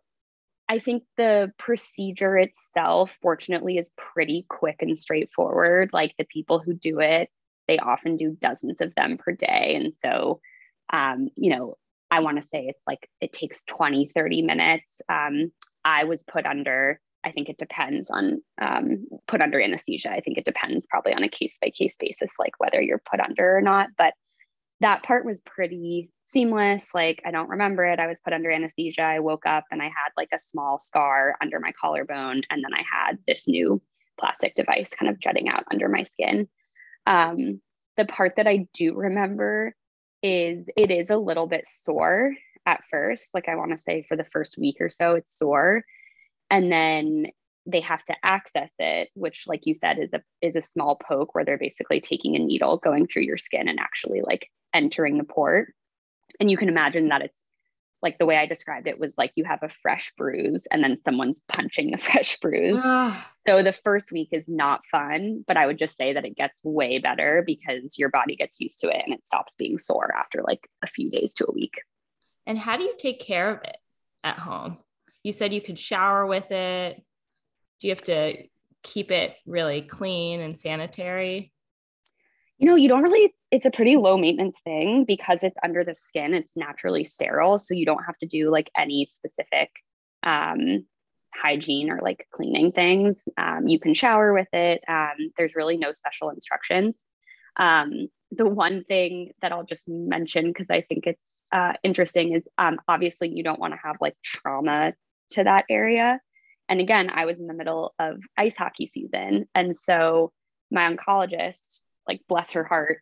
I 0.68 0.78
think 0.80 1.04
the 1.16 1.50
procedure 1.58 2.36
itself, 2.36 3.16
fortunately, 3.22 3.78
is 3.78 3.90
pretty 3.96 4.44
quick 4.48 4.76
and 4.80 4.98
straightforward. 4.98 5.90
Like 5.92 6.14
the 6.18 6.24
people 6.24 6.58
who 6.58 6.74
do 6.74 7.00
it, 7.00 7.30
they 7.66 7.78
often 7.78 8.16
do 8.16 8.36
dozens 8.38 8.80
of 8.80 8.94
them 8.94 9.16
per 9.16 9.32
day. 9.32 9.74
And 9.76 9.94
so, 9.94 10.40
um, 10.92 11.30
you 11.36 11.56
know, 11.56 11.76
I 12.10 12.20
want 12.20 12.36
to 12.36 12.46
say 12.46 12.66
it's 12.66 12.86
like 12.86 13.08
it 13.20 13.32
takes 13.32 13.64
20, 13.64 14.08
30 14.14 14.42
minutes. 14.42 15.00
Um, 15.08 15.52
I 15.84 16.04
was 16.04 16.24
put 16.24 16.44
under, 16.44 17.00
I 17.24 17.32
think 17.32 17.48
it 17.48 17.58
depends 17.58 18.10
on 18.10 18.42
um, 18.60 19.06
put 19.26 19.40
under 19.40 19.60
anesthesia. 19.60 20.10
I 20.10 20.20
think 20.20 20.36
it 20.36 20.44
depends 20.44 20.86
probably 20.90 21.14
on 21.14 21.22
a 21.22 21.28
case 21.28 21.58
by 21.60 21.70
case 21.70 21.96
basis, 21.98 22.32
like 22.38 22.54
whether 22.58 22.80
you're 22.80 23.02
put 23.10 23.20
under 23.20 23.56
or 23.56 23.62
not. 23.62 23.88
But 23.96 24.14
that 24.80 25.02
part 25.02 25.24
was 25.24 25.40
pretty 25.40 26.10
seamless. 26.24 26.94
Like 26.94 27.22
I 27.24 27.30
don't 27.30 27.50
remember 27.50 27.84
it. 27.84 27.98
I 27.98 28.06
was 28.06 28.20
put 28.20 28.32
under 28.32 28.50
anesthesia. 28.50 29.02
I 29.02 29.20
woke 29.20 29.46
up 29.46 29.64
and 29.70 29.82
I 29.82 29.86
had 29.86 30.12
like 30.16 30.28
a 30.32 30.38
small 30.38 30.78
scar 30.78 31.36
under 31.40 31.58
my 31.58 31.72
collarbone. 31.72 32.42
And 32.50 32.62
then 32.62 32.74
I 32.74 32.84
had 32.90 33.18
this 33.26 33.48
new 33.48 33.82
plastic 34.18 34.54
device 34.54 34.92
kind 34.98 35.10
of 35.10 35.18
jutting 35.18 35.48
out 35.48 35.64
under 35.70 35.88
my 35.88 36.02
skin. 36.02 36.48
Um, 37.06 37.60
the 37.96 38.04
part 38.04 38.34
that 38.36 38.46
I 38.46 38.68
do 38.74 38.94
remember 38.94 39.74
is 40.22 40.68
it 40.76 40.90
is 40.90 41.10
a 41.10 41.16
little 41.16 41.46
bit 41.46 41.66
sore 41.66 42.34
at 42.66 42.84
first. 42.90 43.30
Like 43.34 43.48
I 43.48 43.56
want 43.56 43.70
to 43.72 43.76
say 43.76 44.04
for 44.08 44.16
the 44.16 44.26
first 44.32 44.58
week 44.58 44.76
or 44.80 44.90
so, 44.90 45.14
it's 45.14 45.36
sore. 45.36 45.84
And 46.50 46.70
then 46.70 47.26
they 47.66 47.80
have 47.80 48.02
to 48.04 48.14
access 48.22 48.72
it, 48.78 49.10
which, 49.14 49.44
like 49.46 49.66
you 49.66 49.74
said, 49.74 49.98
is 49.98 50.14
a 50.14 50.22
is 50.40 50.56
a 50.56 50.62
small 50.62 50.96
poke 50.96 51.34
where 51.34 51.44
they're 51.44 51.58
basically 51.58 52.00
taking 52.00 52.34
a 52.34 52.38
needle, 52.38 52.78
going 52.78 53.06
through 53.06 53.22
your 53.22 53.36
skin 53.36 53.68
and 53.68 53.78
actually 53.78 54.22
like 54.22 54.48
entering 54.74 55.18
the 55.18 55.24
port. 55.24 55.74
And 56.40 56.50
you 56.50 56.56
can 56.56 56.68
imagine 56.68 57.08
that 57.08 57.22
it's 57.22 57.44
like 58.02 58.18
the 58.18 58.26
way 58.26 58.36
I 58.36 58.46
described 58.46 58.86
it 58.86 59.00
was 59.00 59.18
like 59.18 59.32
you 59.34 59.44
have 59.44 59.62
a 59.62 59.68
fresh 59.68 60.12
bruise 60.16 60.66
and 60.70 60.82
then 60.84 60.98
someone's 60.98 61.40
punching 61.48 61.90
the 61.90 61.98
fresh 61.98 62.38
bruise. 62.40 62.80
so 63.46 63.62
the 63.62 63.72
first 63.72 64.12
week 64.12 64.28
is 64.32 64.48
not 64.48 64.82
fun, 64.90 65.44
but 65.46 65.56
I 65.56 65.66
would 65.66 65.78
just 65.78 65.96
say 65.96 66.12
that 66.12 66.24
it 66.24 66.36
gets 66.36 66.60
way 66.62 66.98
better 66.98 67.42
because 67.44 67.98
your 67.98 68.08
body 68.08 68.36
gets 68.36 68.60
used 68.60 68.80
to 68.80 68.88
it 68.88 69.02
and 69.04 69.14
it 69.14 69.26
stops 69.26 69.54
being 69.56 69.78
sore 69.78 70.14
after 70.14 70.42
like 70.46 70.68
a 70.84 70.86
few 70.86 71.10
days 71.10 71.34
to 71.34 71.46
a 71.48 71.52
week. 71.52 71.74
And 72.46 72.58
how 72.58 72.76
do 72.76 72.84
you 72.84 72.94
take 72.96 73.20
care 73.20 73.50
of 73.50 73.62
it 73.64 73.76
at 74.22 74.38
home? 74.38 74.78
You 75.22 75.32
said 75.32 75.52
you 75.52 75.60
could 75.60 75.78
shower 75.78 76.26
with 76.26 76.50
it. 76.50 77.02
Do 77.80 77.88
you 77.88 77.92
have 77.92 78.04
to 78.04 78.44
keep 78.82 79.10
it 79.10 79.34
really 79.44 79.82
clean 79.82 80.40
and 80.40 80.56
sanitary? 80.56 81.52
You 82.58 82.66
know, 82.66 82.74
you 82.74 82.88
don't 82.88 83.02
really 83.02 83.34
it's 83.50 83.66
a 83.66 83.70
pretty 83.70 83.96
low 83.96 84.16
maintenance 84.16 84.56
thing 84.64 85.04
because 85.06 85.42
it's 85.42 85.56
under 85.62 85.84
the 85.84 85.94
skin 85.94 86.34
it's 86.34 86.56
naturally 86.56 87.04
sterile 87.04 87.56
so 87.56 87.72
you 87.72 87.86
don't 87.86 88.04
have 88.04 88.18
to 88.18 88.26
do 88.26 88.50
like 88.50 88.70
any 88.76 89.06
specific 89.06 89.70
um, 90.22 90.84
hygiene 91.34 91.90
or 91.90 92.00
like 92.02 92.26
cleaning 92.32 92.72
things. 92.72 93.24
Um, 93.38 93.68
you 93.68 93.78
can 93.78 93.94
shower 93.94 94.32
with 94.34 94.48
it 94.52 94.82
um, 94.88 95.32
there's 95.36 95.54
really 95.54 95.76
no 95.76 95.92
special 95.92 96.30
instructions. 96.30 97.04
Um, 97.56 98.08
the 98.30 98.46
one 98.46 98.84
thing 98.84 99.32
that 99.40 99.52
i'll 99.52 99.64
just 99.64 99.88
mention 99.88 100.48
because 100.48 100.66
i 100.70 100.82
think 100.82 101.06
it's 101.06 101.22
uh, 101.50 101.72
interesting 101.82 102.34
is 102.34 102.42
um, 102.58 102.78
obviously 102.86 103.30
you 103.30 103.42
don't 103.42 103.58
want 103.58 103.72
to 103.72 103.80
have 103.82 103.96
like 104.02 104.14
trauma 104.22 104.92
to 105.30 105.44
that 105.44 105.64
area. 105.70 106.20
And 106.68 106.80
again 106.80 107.10
i 107.10 107.24
was 107.24 107.38
in 107.38 107.46
the 107.46 107.54
middle 107.54 107.94
of 107.98 108.18
ice 108.36 108.56
hockey 108.56 108.86
season 108.86 109.48
and 109.54 109.74
so 109.76 110.32
my 110.70 110.92
oncologist 110.92 111.80
like 112.08 112.22
bless 112.28 112.52
her 112.52 112.64
heart 112.64 112.98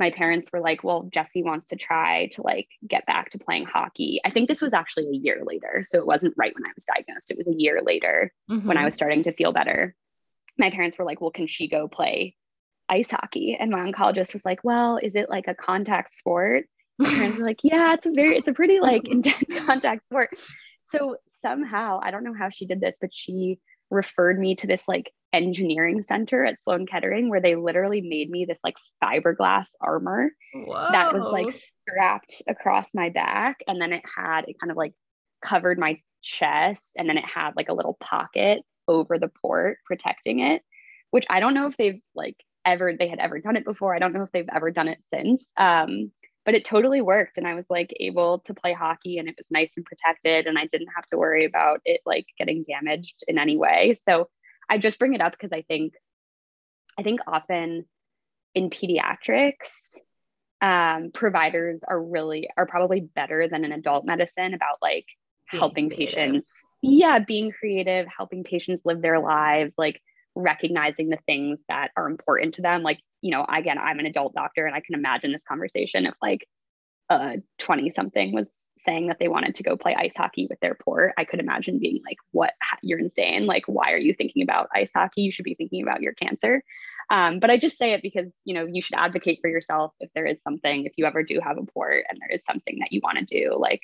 my 0.00 0.10
parents 0.10 0.48
were 0.50 0.60
like, 0.60 0.82
well, 0.82 1.08
Jessie 1.12 1.42
wants 1.42 1.68
to 1.68 1.76
try 1.76 2.28
to 2.32 2.42
like 2.42 2.68
get 2.88 3.04
back 3.04 3.30
to 3.30 3.38
playing 3.38 3.66
hockey. 3.66 4.18
I 4.24 4.30
think 4.30 4.48
this 4.48 4.62
was 4.62 4.72
actually 4.72 5.08
a 5.08 5.14
year 5.14 5.42
later. 5.44 5.84
So 5.86 5.98
it 5.98 6.06
wasn't 6.06 6.34
right 6.38 6.54
when 6.54 6.64
I 6.64 6.72
was 6.74 6.86
diagnosed. 6.86 7.30
It 7.30 7.36
was 7.36 7.46
a 7.46 7.54
year 7.54 7.82
later 7.84 8.32
mm-hmm. 8.50 8.66
when 8.66 8.78
I 8.78 8.86
was 8.86 8.94
starting 8.94 9.22
to 9.24 9.32
feel 9.32 9.52
better. 9.52 9.94
My 10.58 10.70
parents 10.70 10.98
were 10.98 11.04
like, 11.04 11.20
well, 11.20 11.30
can 11.30 11.46
she 11.46 11.68
go 11.68 11.86
play 11.86 12.34
ice 12.88 13.10
hockey? 13.10 13.58
And 13.60 13.70
my 13.70 13.80
oncologist 13.80 14.32
was 14.32 14.44
like, 14.44 14.64
well, 14.64 14.96
is 14.96 15.16
it 15.16 15.28
like 15.28 15.48
a 15.48 15.54
contact 15.54 16.14
sport? 16.14 16.64
My 16.98 17.10
parents 17.10 17.38
were 17.38 17.44
like, 17.46 17.60
yeah, 17.62 17.92
it's 17.92 18.06
a 18.06 18.10
very, 18.10 18.36
it's 18.38 18.48
a 18.48 18.54
pretty 18.54 18.80
like 18.80 19.02
intense 19.08 19.54
contact 19.66 20.06
sport. 20.06 20.30
So 20.80 21.18
somehow, 21.26 22.00
I 22.02 22.10
don't 22.10 22.24
know 22.24 22.34
how 22.34 22.48
she 22.48 22.64
did 22.64 22.80
this, 22.80 22.96
but 22.98 23.12
she 23.12 23.58
referred 23.90 24.38
me 24.38 24.54
to 24.56 24.66
this 24.66 24.88
like 24.88 25.12
engineering 25.32 26.02
center 26.02 26.44
at 26.44 26.60
Sloan 26.60 26.86
Kettering 26.86 27.28
where 27.28 27.40
they 27.40 27.54
literally 27.54 28.00
made 28.00 28.30
me 28.30 28.44
this 28.44 28.60
like 28.64 28.74
fiberglass 29.02 29.68
armor 29.80 30.30
Whoa. 30.52 30.88
that 30.90 31.12
was 31.12 31.24
like 31.24 31.52
strapped 31.52 32.42
across 32.48 32.92
my 32.94 33.10
back 33.10 33.58
and 33.68 33.80
then 33.80 33.92
it 33.92 34.02
had 34.16 34.48
it 34.48 34.56
kind 34.60 34.70
of 34.70 34.76
like 34.76 34.92
covered 35.44 35.78
my 35.78 36.00
chest 36.22 36.92
and 36.96 37.08
then 37.08 37.16
it 37.16 37.24
had 37.24 37.52
like 37.56 37.68
a 37.68 37.74
little 37.74 37.96
pocket 38.00 38.62
over 38.88 39.18
the 39.18 39.30
port 39.40 39.78
protecting 39.86 40.40
it 40.40 40.62
which 41.10 41.26
I 41.28 41.40
don't 41.40 41.54
know 41.54 41.66
if 41.66 41.76
they've 41.76 42.00
like 42.14 42.36
ever 42.64 42.94
they 42.96 43.08
had 43.08 43.18
ever 43.18 43.40
done 43.40 43.56
it 43.56 43.64
before. 43.64 43.94
I 43.94 43.98
don't 43.98 44.12
know 44.12 44.22
if 44.22 44.32
they've 44.32 44.48
ever 44.54 44.70
done 44.70 44.88
it 44.88 44.98
since. 45.12 45.46
Um 45.56 46.12
but 46.46 46.54
it 46.54 46.64
totally 46.64 47.02
worked 47.02 47.36
and 47.36 47.46
i 47.46 47.54
was 47.54 47.66
like 47.68 47.94
able 48.00 48.38
to 48.40 48.54
play 48.54 48.72
hockey 48.72 49.18
and 49.18 49.28
it 49.28 49.34
was 49.36 49.50
nice 49.50 49.72
and 49.76 49.84
protected 49.84 50.46
and 50.46 50.58
i 50.58 50.64
didn't 50.66 50.88
have 50.96 51.04
to 51.04 51.18
worry 51.18 51.44
about 51.44 51.80
it 51.84 52.00
like 52.06 52.24
getting 52.38 52.64
damaged 52.64 53.22
in 53.28 53.38
any 53.38 53.56
way. 53.56 53.94
So 53.94 54.28
i 54.70 54.78
just 54.78 54.98
bring 54.98 55.14
it 55.14 55.20
up 55.20 55.32
because 55.32 55.52
i 55.52 55.62
think 55.62 55.92
i 56.98 57.02
think 57.02 57.20
often 57.26 57.84
in 58.54 58.70
pediatrics 58.70 59.70
um, 60.62 61.10
providers 61.14 61.80
are 61.88 62.02
really 62.02 62.48
are 62.56 62.66
probably 62.66 63.00
better 63.00 63.48
than 63.48 63.64
in 63.64 63.72
adult 63.72 64.04
medicine 64.04 64.52
about 64.52 64.76
like 64.82 65.06
being 65.50 65.60
helping 65.60 65.88
creative. 65.88 66.14
patients 66.14 66.50
yeah 66.82 67.18
being 67.18 67.50
creative 67.50 68.06
helping 68.14 68.44
patients 68.44 68.82
live 68.84 69.00
their 69.00 69.20
lives 69.20 69.74
like 69.78 70.00
recognizing 70.34 71.08
the 71.08 71.18
things 71.26 71.62
that 71.68 71.90
are 71.96 72.08
important 72.08 72.54
to 72.54 72.62
them 72.62 72.82
like 72.82 73.00
you 73.22 73.30
know, 73.30 73.44
again, 73.48 73.78
I'm 73.78 73.98
an 73.98 74.06
adult 74.06 74.34
doctor 74.34 74.66
and 74.66 74.74
I 74.74 74.80
can 74.80 74.94
imagine 74.94 75.32
this 75.32 75.44
conversation 75.44 76.06
if 76.06 76.14
like 76.22 76.46
a 77.10 77.36
20 77.58 77.90
something 77.90 78.32
was 78.32 78.62
saying 78.78 79.08
that 79.08 79.18
they 79.18 79.28
wanted 79.28 79.54
to 79.56 79.62
go 79.62 79.76
play 79.76 79.94
ice 79.94 80.14
hockey 80.16 80.46
with 80.48 80.58
their 80.60 80.74
port. 80.74 81.12
I 81.18 81.24
could 81.24 81.40
imagine 81.40 81.78
being 81.78 82.00
like, 82.06 82.16
what, 82.30 82.54
you're 82.82 82.98
insane. 82.98 83.44
Like, 83.44 83.64
why 83.66 83.92
are 83.92 83.98
you 83.98 84.14
thinking 84.14 84.42
about 84.42 84.68
ice 84.74 84.90
hockey? 84.94 85.22
You 85.22 85.32
should 85.32 85.44
be 85.44 85.54
thinking 85.54 85.82
about 85.82 86.00
your 86.00 86.14
cancer. 86.14 86.62
Um, 87.10 87.40
but 87.40 87.50
I 87.50 87.58
just 87.58 87.76
say 87.76 87.92
it 87.92 88.00
because, 88.02 88.28
you 88.44 88.54
know, 88.54 88.66
you 88.70 88.80
should 88.80 88.96
advocate 88.96 89.40
for 89.42 89.50
yourself 89.50 89.92
if 90.00 90.10
there 90.14 90.24
is 90.24 90.38
something, 90.42 90.86
if 90.86 90.92
you 90.96 91.04
ever 91.04 91.22
do 91.22 91.40
have 91.44 91.58
a 91.58 91.64
port 91.64 92.04
and 92.08 92.18
there 92.20 92.34
is 92.34 92.42
something 92.48 92.78
that 92.78 92.92
you 92.92 93.00
want 93.02 93.18
to 93.18 93.24
do, 93.24 93.56
like 93.58 93.82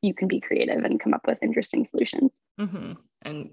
you 0.00 0.14
can 0.14 0.28
be 0.28 0.40
creative 0.40 0.84
and 0.84 1.00
come 1.00 1.12
up 1.12 1.26
with 1.26 1.42
interesting 1.42 1.84
solutions. 1.84 2.38
Mm-hmm. 2.58 2.92
And 3.22 3.50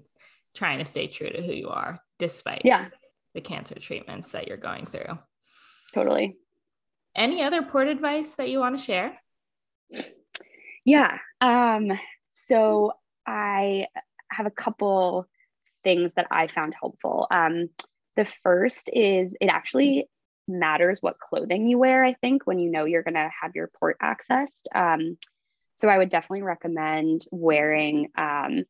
trying 0.54 0.78
to 0.78 0.84
stay 0.84 1.08
true 1.08 1.28
to 1.28 1.42
who 1.42 1.52
you 1.52 1.68
are 1.68 1.98
despite 2.20 2.62
yeah 2.64 2.86
the 3.34 3.40
cancer 3.40 3.74
treatments 3.74 4.30
that 4.30 4.46
you're 4.46 4.56
going 4.56 4.86
through. 4.86 5.18
Totally. 5.92 6.36
Any 7.14 7.42
other 7.42 7.62
port 7.62 7.88
advice 7.88 8.34
that 8.36 8.48
you 8.48 8.58
want 8.58 8.78
to 8.78 8.84
share? 8.84 9.18
Yeah. 10.84 11.18
Um, 11.40 11.92
so 12.32 12.92
I 13.26 13.86
have 14.30 14.46
a 14.46 14.50
couple 14.50 15.26
things 15.82 16.14
that 16.14 16.26
I 16.30 16.46
found 16.46 16.74
helpful. 16.78 17.26
Um, 17.30 17.68
the 18.16 18.24
first 18.24 18.90
is 18.92 19.34
it 19.40 19.46
actually 19.46 20.08
matters 20.46 21.00
what 21.00 21.18
clothing 21.18 21.68
you 21.68 21.78
wear, 21.78 22.04
I 22.04 22.14
think, 22.14 22.46
when 22.46 22.58
you 22.58 22.70
know 22.70 22.84
you're 22.84 23.02
going 23.02 23.14
to 23.14 23.30
have 23.40 23.52
your 23.54 23.70
port 23.78 23.96
accessed. 24.02 24.66
Um, 24.74 25.16
so 25.76 25.88
I 25.88 25.98
would 25.98 26.10
definitely 26.10 26.42
recommend 26.42 27.24
wearing 27.30 28.10
um, 28.16 28.64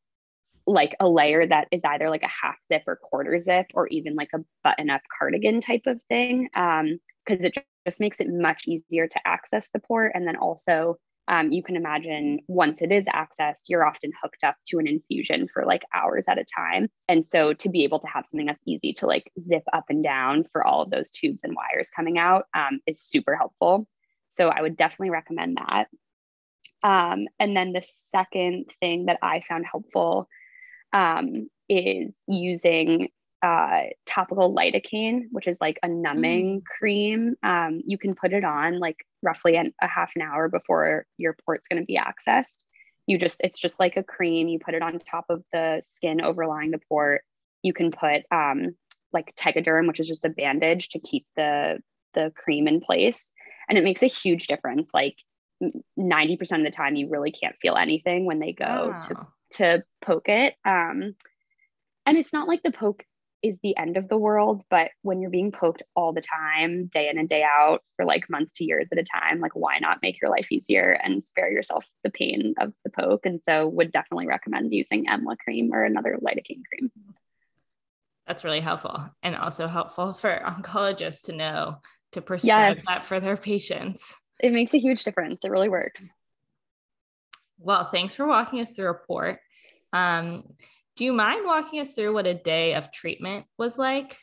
like 0.67 0.97
a 1.01 1.09
layer 1.09 1.47
that 1.47 1.69
is 1.71 1.83
either 1.85 2.09
like 2.09 2.23
a 2.23 2.29
half 2.29 2.57
zip 2.67 2.83
or 2.87 2.97
quarter 2.97 3.39
zip 3.39 3.67
or 3.75 3.87
even 3.89 4.15
like 4.15 4.31
a 4.35 4.39
button 4.63 4.91
up 4.91 5.03
cardigan 5.19 5.61
type 5.61 5.83
of 5.87 6.01
thing 6.09 6.49
um 6.55 6.99
because 7.27 7.45
it 7.45 7.55
just 7.85 8.01
makes 8.01 8.21
it 8.21 8.29
much 8.29 8.65
easier 8.67 9.07
to 9.07 9.21
access 9.27 9.71
the 9.71 9.79
port. 9.79 10.13
And 10.15 10.27
then 10.27 10.37
also 10.37 10.97
um, 11.27 11.53
you 11.53 11.63
can 11.63 11.77
imagine 11.77 12.41
once 12.49 12.83
it 12.83 12.93
is 12.93 13.07
accessed 13.07 13.65
you're 13.69 13.87
often 13.87 14.13
hooked 14.23 14.45
up 14.45 14.57
to 14.67 14.79
an 14.79 14.87
infusion 14.87 15.49
for 15.49 15.65
like 15.65 15.83
hours 15.95 16.27
at 16.29 16.39
a 16.39 16.45
time. 16.45 16.89
And 17.09 17.25
so 17.25 17.55
to 17.55 17.69
be 17.69 17.85
able 17.85 18.01
to 18.01 18.07
have 18.07 18.27
something 18.27 18.47
that's 18.47 18.63
easy 18.67 18.93
to 18.95 19.07
like 19.07 19.31
zip 19.41 19.63
up 19.73 19.85
and 19.89 20.03
down 20.05 20.45
for 20.45 20.67
all 20.67 20.83
of 20.83 20.91
those 20.91 21.11
tubes 21.11 21.43
and 21.45 21.57
wires 21.57 21.91
coming 21.95 22.19
out 22.19 22.45
um, 22.55 22.81
is 22.87 23.01
super 23.03 23.37
helpful. 23.37 23.87
So 24.29 24.49
i 24.49 24.61
would 24.61 24.77
definitely 24.77 25.11
recommend 25.11 25.59
that. 25.59 25.89
Um, 26.83 27.27
and 27.39 27.57
then 27.57 27.73
the 27.73 27.83
second 27.83 28.67
thing 28.81 29.07
that 29.07 29.19
i 29.23 29.43
found 29.49 29.65
helpful 29.71 30.29
um, 30.93 31.49
is 31.69 32.23
using 32.27 33.09
uh, 33.45 33.83
topical 34.07 34.55
lidocaine, 34.55 35.25
which 35.31 35.47
is 35.47 35.59
like 35.61 35.79
a 35.83 35.89
numbing 35.89 36.61
mm. 36.61 36.65
cream. 36.65 37.35
Um, 37.43 37.83
you 37.85 37.99
can 37.99 38.15
put 38.15 38.33
it 38.33 38.43
on 38.43 38.81
like 38.81 38.97
roughly 39.23 39.57
an, 39.57 39.75
a 39.83 39.87
half 39.87 40.13
an 40.17 40.23
hour 40.23 40.49
before 40.49 41.05
your 41.19 41.37
port's 41.45 41.69
going 41.69 41.83
to 41.83 41.87
be 41.87 41.99
accessed. 41.99 42.65
You 43.07 43.19
just, 43.19 43.43
it's 43.45 43.61
just 43.61 43.79
like 43.79 43.99
a 43.99 44.03
cream. 44.03 44.49
You 44.49 44.59
put 44.59 44.73
it 44.73 44.81
on 44.81 44.99
top 44.99 45.27
of 45.29 45.43
the 45.53 45.83
skin 45.85 46.23
overlying 46.23 46.71
the 46.71 46.81
port. 46.89 47.21
You 47.63 47.75
can 47.75 47.91
put 47.91 48.23
um, 48.31 48.77
like 49.13 49.37
Tegaderm, 49.37 49.89
which 49.89 50.01
is 50.01 50.09
just 50.09 50.25
a 50.25 50.31
bandage 50.31 50.89
to 50.91 50.99
keep 50.99 51.27
the 51.37 51.81
the 52.15 52.33
cream 52.35 52.67
in 52.67 52.81
place. 52.81 53.31
And 53.69 53.77
it 53.77 53.85
makes 53.85 54.03
a 54.03 54.07
huge 54.07 54.47
difference. 54.47 54.91
Like 54.95 55.17
90% 55.99 56.41
of 56.59 56.65
the 56.65 56.71
time, 56.71 56.97
you 56.97 57.11
really 57.11 57.33
can't 57.33 57.57
feel 57.61 57.77
anything 57.77 58.25
when 58.25 58.39
they 58.39 58.53
go 58.53 58.93
wow. 58.93 58.99
to, 59.01 59.27
to 59.51 59.85
poke 60.03 60.29
it. 60.29 60.55
Um, 60.65 61.17
and 62.07 62.17
it's 62.17 62.33
not 62.33 62.49
like 62.49 62.63
the 62.63 62.71
poke 62.71 63.05
is 63.45 63.61
the 63.63 63.77
end 63.77 63.99
of 63.99 64.09
the 64.09 64.17
world, 64.17 64.63
but 64.71 64.91
when 65.03 65.21
you're 65.21 65.31
being 65.31 65.53
poked 65.53 65.83
all 65.95 66.15
the 66.15 66.23
time, 66.23 66.87
day 66.87 67.11
in 67.11 67.19
and 67.19 67.29
day 67.29 67.43
out 67.43 67.83
for 67.97 68.07
like 68.07 68.31
months 68.31 68.55
to 68.55 68.65
years 68.65 68.89
at 68.91 68.99
a 68.99 69.05
time, 69.05 69.39
like 69.41 69.55
why 69.55 69.79
not 69.79 69.99
make 70.01 70.21
your 70.21 70.31
life 70.31 70.47
easier 70.51 70.99
and 71.03 71.23
spare 71.23 71.53
yourself 71.53 71.85
the 72.03 72.11
pain 72.11 72.55
of 72.59 72.73
the 72.85 72.91
poke? 72.91 73.27
And 73.27 73.43
so 73.45 73.69
would 73.69 73.93
definitely 73.93 74.27
recommend 74.27 74.73
using 74.73 75.07
Emla 75.07 75.37
cream 75.37 75.73
or 75.75 75.85
another 75.85 76.19
lidocaine 76.23 76.63
cream. 76.73 76.91
That's 78.27 78.45
really 78.45 78.61
helpful 78.61 79.11
and 79.23 79.37
also 79.37 79.69
helpful 79.69 80.15
for 80.15 80.41
oncologists 80.45 81.25
to 81.25 81.33
know 81.33 81.83
to 82.13 82.23
prescribe 82.23 82.77
yes. 82.77 82.85
that 82.87 83.03
for 83.03 83.21
their 83.21 83.37
patients. 83.37 84.15
It 84.41 84.53
makes 84.53 84.73
a 84.73 84.79
huge 84.79 85.05
difference. 85.05 85.45
It 85.45 85.51
really 85.51 85.69
works. 85.69 86.11
Well, 87.59 87.91
thanks 87.91 88.15
for 88.15 88.27
walking 88.27 88.61
us 88.61 88.73
through 88.73 88.91
a 88.91 88.95
port. 88.95 89.41
Um, 89.93 90.45
do 90.97 91.05
you 91.05 91.13
mind 91.13 91.45
walking 91.45 91.81
us 91.81 91.93
through 91.93 92.15
what 92.15 92.27
a 92.27 92.35
day 92.35 92.75
of 92.75 92.93
treatment 92.93 93.47
was 93.59 93.79
like? 93.79 94.19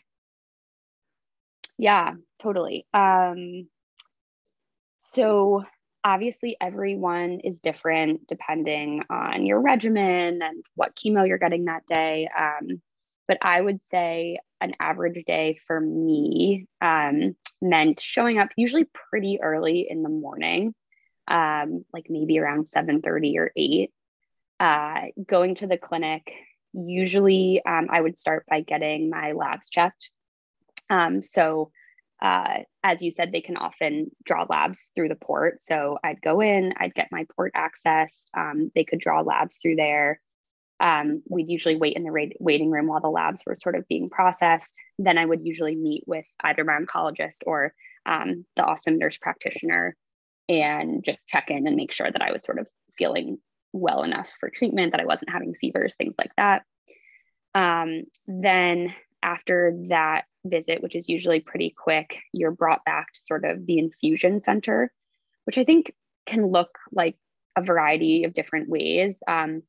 Yeah, 1.77 2.13
totally. 2.41 2.85
Um, 2.93 3.67
so 4.99 5.63
obviously 6.03 6.55
everyone 6.59 7.39
is 7.43 7.61
different 7.61 8.27
depending 8.27 9.03
on 9.09 9.45
your 9.45 9.61
regimen 9.61 10.41
and 10.41 10.63
what 10.75 10.95
chemo 10.95 11.27
you're 11.27 11.37
getting 11.37 11.65
that 11.65 11.85
day. 11.85 12.29
Um, 12.37 12.81
but 13.27 13.37
I 13.41 13.59
would 13.61 13.83
say 13.83 14.39
an 14.59 14.73
average 14.79 15.23
day 15.25 15.57
for 15.67 15.79
me 15.79 16.67
um, 16.81 17.35
meant 17.61 17.99
showing 17.99 18.37
up 18.37 18.49
usually 18.55 18.85
pretty 19.09 19.39
early 19.41 19.87
in 19.89 20.03
the 20.03 20.09
morning, 20.09 20.73
um, 21.27 21.85
like 21.93 22.07
maybe 22.09 22.39
around 22.39 22.67
7:30 22.67 23.37
or 23.37 23.51
8. 23.55 23.91
Uh, 24.59 25.01
going 25.25 25.55
to 25.55 25.65
the 25.65 25.77
clinic, 25.77 26.31
usually 26.73 27.61
um, 27.65 27.87
I 27.89 28.01
would 28.01 28.17
start 28.17 28.45
by 28.49 28.61
getting 28.61 29.09
my 29.09 29.33
labs 29.33 29.69
checked. 29.69 30.09
Um, 30.89 31.21
so, 31.21 31.71
uh, 32.21 32.59
as 32.83 33.01
you 33.01 33.09
said, 33.09 33.31
they 33.31 33.41
can 33.41 33.57
often 33.57 34.11
draw 34.23 34.45
labs 34.47 34.91
through 34.93 35.09
the 35.09 35.15
port. 35.15 35.61
So, 35.61 35.97
I'd 36.03 36.21
go 36.21 36.41
in, 36.41 36.73
I'd 36.77 36.93
get 36.93 37.11
my 37.11 37.25
port 37.35 37.51
access. 37.55 38.27
Um, 38.35 38.71
they 38.75 38.83
could 38.83 38.99
draw 38.99 39.21
labs 39.21 39.57
through 39.61 39.75
there. 39.75 40.19
Um, 40.79 41.21
we'd 41.29 41.49
usually 41.49 41.75
wait 41.75 41.95
in 41.95 42.03
the 42.03 42.11
ra- 42.11 42.25
waiting 42.39 42.71
room 42.71 42.87
while 42.87 43.01
the 43.01 43.07
labs 43.07 43.43
were 43.45 43.57
sort 43.61 43.75
of 43.75 43.87
being 43.87 44.09
processed. 44.09 44.75
Then 44.97 45.17
I 45.17 45.25
would 45.25 45.45
usually 45.45 45.75
meet 45.75 46.03
with 46.07 46.25
either 46.43 46.63
my 46.63 46.79
oncologist 46.79 47.43
or 47.45 47.73
um, 48.05 48.45
the 48.55 48.63
awesome 48.63 48.97
nurse 48.97 49.17
practitioner 49.17 49.95
and 50.49 51.03
just 51.03 51.25
check 51.27 51.51
in 51.51 51.67
and 51.67 51.75
make 51.75 51.91
sure 51.91 52.11
that 52.11 52.21
I 52.21 52.31
was 52.31 52.43
sort 52.43 52.57
of 52.57 52.67
feeling 52.97 53.37
well 53.73 54.03
enough 54.03 54.27
for 54.39 54.49
treatment, 54.49 54.91
that 54.91 55.01
I 55.01 55.05
wasn't 55.05 55.31
having 55.31 55.53
fevers, 55.53 55.95
things 55.95 56.15
like 56.17 56.31
that. 56.37 56.63
Um, 57.53 58.03
then 58.27 58.93
after 59.23 59.75
that 59.89 60.25
visit, 60.45 60.81
which 60.81 60.95
is 60.95 61.09
usually 61.09 61.39
pretty 61.39 61.73
quick, 61.77 62.17
you're 62.33 62.51
brought 62.51 62.83
back 62.85 63.13
to 63.13 63.21
sort 63.21 63.45
of 63.45 63.65
the 63.65 63.77
infusion 63.77 64.39
center, 64.39 64.91
which 65.45 65.57
I 65.57 65.63
think 65.63 65.93
can 66.25 66.47
look 66.47 66.77
like 66.91 67.15
a 67.55 67.61
variety 67.61 68.23
of 68.23 68.33
different 68.33 68.69
ways. 68.69 69.19
Um, 69.27 69.63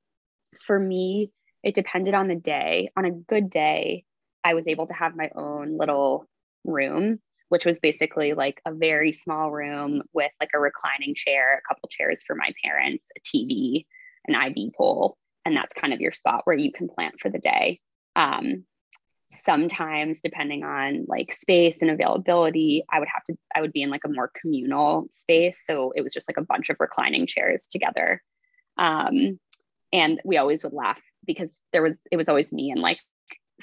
for 0.59 0.79
me, 0.79 1.31
it 1.63 1.75
depended 1.75 2.15
on 2.15 2.29
the 2.29 2.35
day. 2.35 2.91
On 2.97 3.05
a 3.05 3.11
good 3.11 3.51
day, 3.51 4.05
I 4.45 4.55
was 4.55 4.69
able 4.69 4.87
to 4.87 4.95
have 4.95 5.17
my 5.17 5.31
own 5.35 5.77
little 5.79 6.27
room, 6.65 7.21
which 7.53 7.67
was 7.67 7.79
basically 7.79 8.33
like 8.33 8.63
a 8.65 8.73
very 8.73 9.13
small 9.13 9.51
room 9.51 10.01
with 10.15 10.33
like 10.41 10.49
a 10.55 10.59
reclining 10.59 11.15
chair, 11.15 11.59
a 11.59 11.69
couple 11.69 11.87
chairs 11.91 12.23
for 12.27 12.35
my 12.35 12.51
parents, 12.65 13.11
a 13.15 13.21
TV, 13.21 13.85
an 14.27 14.35
IV 14.35 14.73
pole, 14.73 15.19
and 15.45 15.55
that's 15.55 15.75
kind 15.75 15.93
of 15.93 16.01
your 16.01 16.13
spot 16.13 16.41
where 16.45 16.57
you 16.57 16.73
can 16.73 16.89
plant 16.89 17.21
for 17.21 17.29
the 17.29 17.39
day. 17.39 17.79
Um, 18.17 18.65
sometimes, 19.29 20.23
depending 20.23 20.65
on 20.65 21.05
like 21.09 21.31
space 21.31 21.83
and 21.83 21.91
availability, 21.91 22.87
I 22.91 23.01
would 23.01 23.09
have 23.13 23.25
to, 23.25 23.37
I 23.55 23.61
would 23.61 23.75
be 23.75 23.83
in 23.83 23.91
like 23.91 24.07
a 24.07 24.09
more 24.09 24.31
communal 24.41 25.09
space. 25.13 25.63
So 25.67 25.93
it 25.95 26.01
was 26.01 26.15
just 26.15 26.31
like 26.31 26.39
a 26.39 26.47
bunch 26.47 26.71
of 26.71 26.77
reclining 26.81 27.27
chairs 27.27 27.67
together. 27.67 28.23
Um, 28.79 29.39
and 29.93 30.23
we 30.25 30.39
always 30.39 30.65
would 30.65 30.73
laugh 30.73 31.03
because 31.27 31.61
there 31.75 31.83
was, 31.83 32.01
it 32.11 32.17
was 32.17 32.31
always 32.31 32.51
me 32.51 32.71
and 32.71 32.81
like 32.81 33.01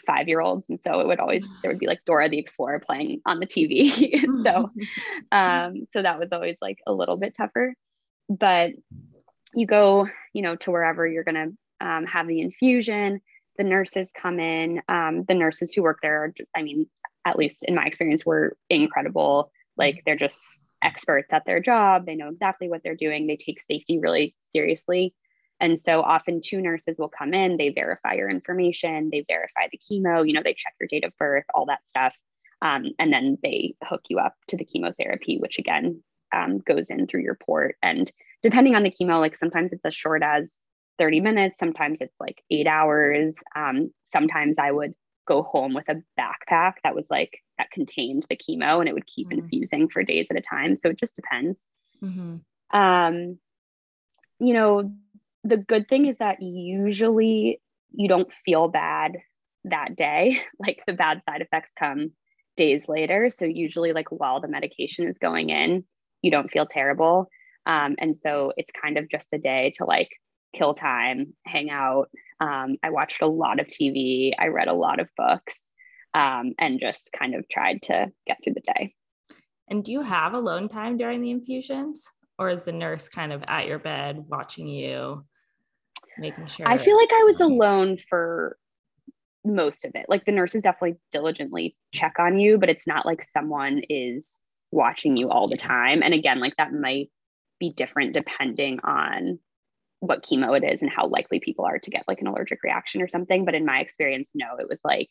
five 0.06 0.28
year 0.28 0.42
olds. 0.42 0.70
And 0.70 0.80
so 0.80 1.00
it 1.00 1.08
would 1.08 1.20
always, 1.20 1.48
there 1.62 1.72
would 1.72 1.80
be 1.80 1.88
like 1.88 2.04
Dora 2.06 2.30
the 2.30 2.40
Explorer 2.40 2.80
playing 2.80 3.22
on 3.26 3.40
the 3.40 3.46
TV. 3.46 4.22
so, 4.44 4.72
um, 5.32 5.88
so 5.92 6.02
that 6.02 6.20
was 6.20 6.30
always 6.32 6.58
like 6.62 6.80
a 6.88 6.94
little 6.94 7.18
bit 7.18 7.36
tougher. 7.36 7.74
But 8.30 8.72
you 9.54 9.66
go, 9.66 10.08
you 10.34 10.42
know, 10.42 10.56
to 10.58 10.72
wherever 10.72 11.08
you're 11.08 11.24
going 11.24 11.58
to 11.82 11.88
um, 11.88 12.06
have 12.06 12.28
the 12.28 12.42
infusion. 12.42 13.22
The 13.58 13.64
nurses 13.64 14.12
come 14.16 14.40
in. 14.40 14.82
Um, 14.88 15.26
the 15.28 15.34
nurses 15.34 15.74
who 15.74 15.84
work 15.84 16.00
there, 16.02 16.24
are, 16.24 16.34
I 16.56 16.62
mean, 16.62 16.88
at 17.26 17.38
least 17.38 17.66
in 17.66 17.76
my 17.76 17.86
experience, 17.86 18.26
were 18.26 18.56
incredible. 18.70 19.52
Like 19.78 20.04
they're 20.06 20.16
just 20.16 20.64
experts 20.82 21.34
at 21.34 21.46
their 21.46 21.60
job. 21.60 22.06
They 22.06 22.16
know 22.16 22.30
exactly 22.30 22.70
what 22.70 22.84
they're 22.84 22.96
doing. 22.96 23.28
They 23.28 23.38
take 23.38 23.60
safety 23.60 24.00
really 24.00 24.36
seriously. 24.50 25.14
And 25.60 25.80
so 25.80 26.02
often 26.02 26.42
two 26.44 26.62
nurses 26.62 26.98
will 26.98 27.10
come 27.10 27.34
in, 27.34 27.58
they 27.58 27.70
verify 27.70 28.14
your 28.14 28.30
information, 28.30 29.10
they 29.12 29.26
verify 29.28 29.68
the 29.72 29.80
chemo, 29.80 30.26
you 30.26 30.34
know, 30.34 30.42
they 30.44 30.54
check 30.54 30.74
your 30.80 30.88
date 30.88 31.04
of 31.04 31.16
birth, 31.18 31.46
all 31.54 31.66
that 31.66 31.88
stuff. 31.88 32.18
Um, 32.62 32.86
and 32.98 33.12
then 33.12 33.38
they 33.44 33.76
hook 33.84 34.02
you 34.10 34.20
up 34.20 34.36
to 34.48 34.58
the 34.58 34.66
chemotherapy, 34.66 35.38
which 35.40 35.60
again 35.60 36.04
um, 36.34 36.60
goes 36.60 36.90
in 36.90 37.08
through 37.08 37.22
your 37.22 37.36
port. 37.36 37.76
And 37.82 38.12
depending 38.44 38.76
on 38.76 38.84
the 38.84 38.92
chemo, 38.92 39.20
like 39.20 39.36
sometimes 39.36 39.74
it's 39.74 39.86
as 39.86 39.96
short 39.96 40.24
as 40.24 40.58
30 40.98 41.22
minutes, 41.22 41.58
sometimes 41.58 42.02
it's 42.02 42.16
like 42.20 42.42
eight 42.52 42.68
hours. 42.68 43.36
Um, 43.56 43.92
sometimes 44.04 44.60
I 44.60 44.72
would 44.72 44.94
go 45.26 45.44
home 45.44 45.74
with 45.74 45.88
a 45.90 46.02
backpack 46.20 46.74
that 46.84 46.96
was 46.96 47.08
like 47.10 47.40
that 47.58 47.72
contained 47.72 48.26
the 48.30 48.38
chemo 48.38 48.80
and 48.80 48.90
it 48.90 48.94
would 48.94 49.08
keep 49.08 49.30
mm-hmm. 49.30 49.40
infusing 49.40 49.90
for 49.90 50.04
days 50.04 50.28
at 50.30 50.38
a 50.38 50.42
time. 50.42 50.76
So 50.76 50.90
it 50.90 51.00
just 51.00 51.16
depends. 51.16 51.68
Mm-hmm. 52.04 52.78
Um, 52.78 53.40
you 54.40 54.54
know, 54.54 54.92
the 55.44 55.58
good 55.58 55.88
thing 55.88 56.06
is 56.06 56.18
that 56.18 56.42
usually 56.42 57.62
you 57.92 58.08
don't 58.08 58.32
feel 58.32 58.68
bad 58.68 59.18
that 59.66 59.96
day. 59.96 60.40
Like 60.60 60.84
the 60.86 60.94
bad 60.94 61.24
side 61.24 61.42
effects 61.42 61.72
come 61.78 62.12
days 62.58 62.90
later. 62.90 63.30
So 63.30 63.46
usually, 63.46 63.94
like 63.94 64.12
while 64.12 64.42
the 64.42 64.48
medication 64.48 65.08
is 65.08 65.18
going 65.18 65.50
in, 65.50 65.86
you 66.22 66.32
don't 66.32 66.52
feel 66.52 66.66
terrible. 66.66 67.30
Um, 67.66 67.96
and 68.00 68.18
so 68.18 68.52
it's 68.58 68.72
kind 68.72 68.98
of 68.98 69.10
just 69.10 69.34
a 69.34 69.38
day 69.38 69.74
to 69.78 69.86
like 69.86 70.10
kill 70.54 70.74
time, 70.74 71.34
hang 71.46 71.70
out. 71.70 72.10
Um, 72.40 72.78
I 72.84 72.90
watched 72.90 73.22
a 73.22 73.28
lot 73.28 73.60
of 73.60 73.68
TV, 73.68 74.34
I 74.38 74.48
read 74.48 74.68
a 74.68 74.74
lot 74.74 75.00
of 75.00 75.10
books, 75.18 75.70
um, 76.14 76.54
and 76.58 76.80
just 76.80 77.12
kind 77.18 77.36
of 77.36 77.48
tried 77.50 77.82
to 77.84 78.12
get 78.28 78.38
through 78.44 78.56
the 78.56 78.74
day. 78.76 78.96
And 79.70 79.84
do 79.84 79.92
you 79.92 80.02
have 80.02 80.34
alone 80.34 80.68
time 80.68 80.98
during 80.98 81.22
the 81.22 81.32
infusions? 81.32 82.04
Or 82.40 82.50
is 82.50 82.64
the 82.64 82.72
nurse 82.72 83.10
kind 83.10 83.34
of 83.34 83.44
at 83.48 83.68
your 83.68 83.80
bed 83.80 84.24
watching 84.30 84.68
you, 84.68 85.26
making 86.18 86.48
sure? 86.48 86.66
I 86.68 86.78
feel 86.78 86.96
like 86.96 87.12
I 87.12 87.24
was 87.24 87.42
alone 87.42 87.98
for 87.98 88.58
most 89.44 89.84
of 89.84 89.92
it. 89.96 90.06
Like 90.08 90.26
the 90.26 90.32
nurses 90.32 90.62
definitely 90.62 90.98
diligently 91.12 91.76
check 91.94 92.14
on 92.18 92.40
you, 92.40 92.58
but 92.58 92.70
it's 92.70 92.88
not 92.88 93.06
like 93.06 93.22
someone 93.22 93.82
is 93.90 94.40
watching 94.72 95.18
you 95.18 95.30
all 95.30 95.50
the 95.50 95.58
time. 95.58 96.02
And 96.02 96.14
again, 96.14 96.40
like 96.40 96.56
that 96.58 96.74
might 96.74 97.10
be 97.60 97.74
different 97.74 98.14
depending 98.14 98.80
on 98.84 99.40
what 100.00 100.24
chemo 100.24 100.56
it 100.58 100.64
is 100.64 100.82
and 100.82 100.90
how 100.90 101.08
likely 101.08 101.42
people 101.42 101.66
are 101.66 101.80
to 101.80 101.92
get 101.92 102.06
like 102.08 102.22
an 102.22 102.28
allergic 102.28 102.60
reaction 102.64 103.02
or 103.02 103.10
something. 103.10 103.44
But 103.44 103.56
in 103.56 103.66
my 103.66 103.80
experience, 103.80 104.32
no, 104.34 104.56
it 104.60 104.68
was 104.70 104.80
like 104.84 105.10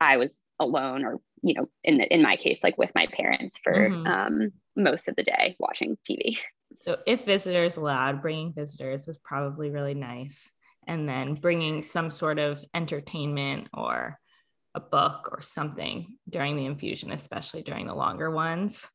I 0.00 0.18
was 0.18 0.40
alone 0.58 1.04
or, 1.04 1.20
you 1.42 1.54
know, 1.54 1.68
in 1.82 1.98
the, 1.98 2.14
in 2.14 2.22
my 2.22 2.36
case, 2.36 2.60
like 2.62 2.78
with 2.78 2.90
my 2.94 3.06
parents 3.06 3.58
for 3.62 3.72
mm-hmm. 3.72 4.06
um, 4.06 4.52
most 4.76 5.08
of 5.08 5.16
the 5.16 5.24
day 5.24 5.56
watching 5.58 5.96
TV. 6.08 6.38
So 6.80 6.98
if 7.06 7.24
visitors 7.24 7.76
allowed, 7.76 8.22
bringing 8.22 8.52
visitors 8.52 9.06
was 9.06 9.18
probably 9.18 9.70
really 9.70 9.94
nice. 9.94 10.48
And 10.86 11.08
then 11.08 11.34
bringing 11.34 11.82
some 11.82 12.10
sort 12.10 12.38
of 12.38 12.64
entertainment 12.74 13.68
or 13.74 14.18
a 14.74 14.80
book 14.80 15.28
or 15.32 15.42
something 15.42 16.16
during 16.28 16.56
the 16.56 16.66
infusion, 16.66 17.12
especially 17.12 17.62
during 17.62 17.86
the 17.86 17.94
longer 17.94 18.30
ones. 18.30 18.88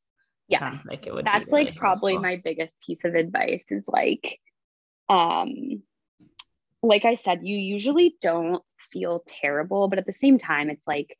Yeah. 0.47 0.59
Sounds 0.59 0.85
like 0.85 1.07
it 1.07 1.13
would 1.13 1.25
That's 1.25 1.51
really 1.51 1.65
like 1.65 1.75
probably 1.75 2.13
helpful. 2.13 2.29
my 2.29 2.41
biggest 2.43 2.81
piece 2.85 3.03
of 3.03 3.15
advice 3.15 3.71
is 3.71 3.87
like, 3.87 4.39
um, 5.09 5.83
like 6.81 7.05
I 7.05 7.15
said, 7.15 7.41
you 7.43 7.57
usually 7.57 8.15
don't 8.21 8.63
feel 8.91 9.23
terrible, 9.27 9.87
but 9.87 9.99
at 9.99 10.05
the 10.05 10.13
same 10.13 10.39
time, 10.39 10.69
it's 10.69 10.85
like, 10.87 11.17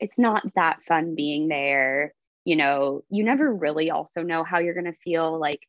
it's 0.00 0.18
not 0.18 0.42
that 0.56 0.82
fun 0.86 1.14
being 1.14 1.48
there. 1.48 2.14
You 2.44 2.56
know, 2.56 3.04
you 3.08 3.24
never 3.24 3.52
really 3.52 3.90
also 3.90 4.22
know 4.22 4.42
how 4.42 4.58
you're 4.58 4.74
going 4.74 4.92
to 4.92 4.98
feel. 5.04 5.38
Like, 5.38 5.60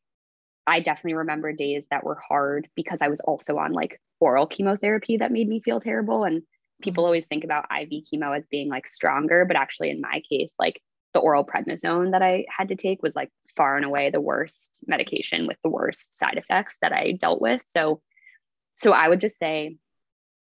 I 0.66 0.80
definitely 0.80 1.16
remember 1.16 1.52
days 1.52 1.88
that 1.90 2.04
were 2.04 2.20
hard 2.28 2.70
because 2.76 3.00
I 3.02 3.10
was 3.10 3.20
also 3.20 3.58
on 3.58 3.74
like 3.74 4.00
oral 4.20 4.48
chemotherapy 4.48 5.18
that 5.18 5.32
made 5.32 5.48
me 5.48 5.62
feel 5.62 5.82
terrible. 5.82 6.24
And 6.24 6.44
people 6.82 7.04
mm-hmm. 7.04 7.08
always 7.08 7.26
think 7.26 7.44
about 7.44 7.66
IV 7.66 8.04
chemo 8.06 8.38
as 8.38 8.48
being 8.48 8.70
like 8.70 8.88
stronger, 8.88 9.46
but 9.46 9.58
actually 9.58 9.90
in 9.90 10.02
my 10.02 10.22
case, 10.30 10.56
like 10.60 10.82
the 11.14 11.20
oral 11.20 11.46
prednisone 11.46 12.12
that 12.12 12.22
I 12.22 12.46
had 12.56 12.70
to 12.70 12.76
take 12.76 13.04
was 13.04 13.16
like 13.16 13.30
far 13.56 13.76
and 13.76 13.86
away 13.86 14.10
the 14.10 14.22
worst 14.22 14.84
medication 14.88 15.48
with 15.48 15.58
the 15.64 15.70
worst 15.70 16.18
side 16.18 16.38
effects 16.38 16.78
that 16.82 16.94
I 16.94 17.12
dealt 17.12 17.42
with. 17.42 17.62
So, 17.66 18.02
so 18.74 18.92
I 18.92 19.08
would 19.08 19.22
just 19.22 19.38
say 19.38 19.78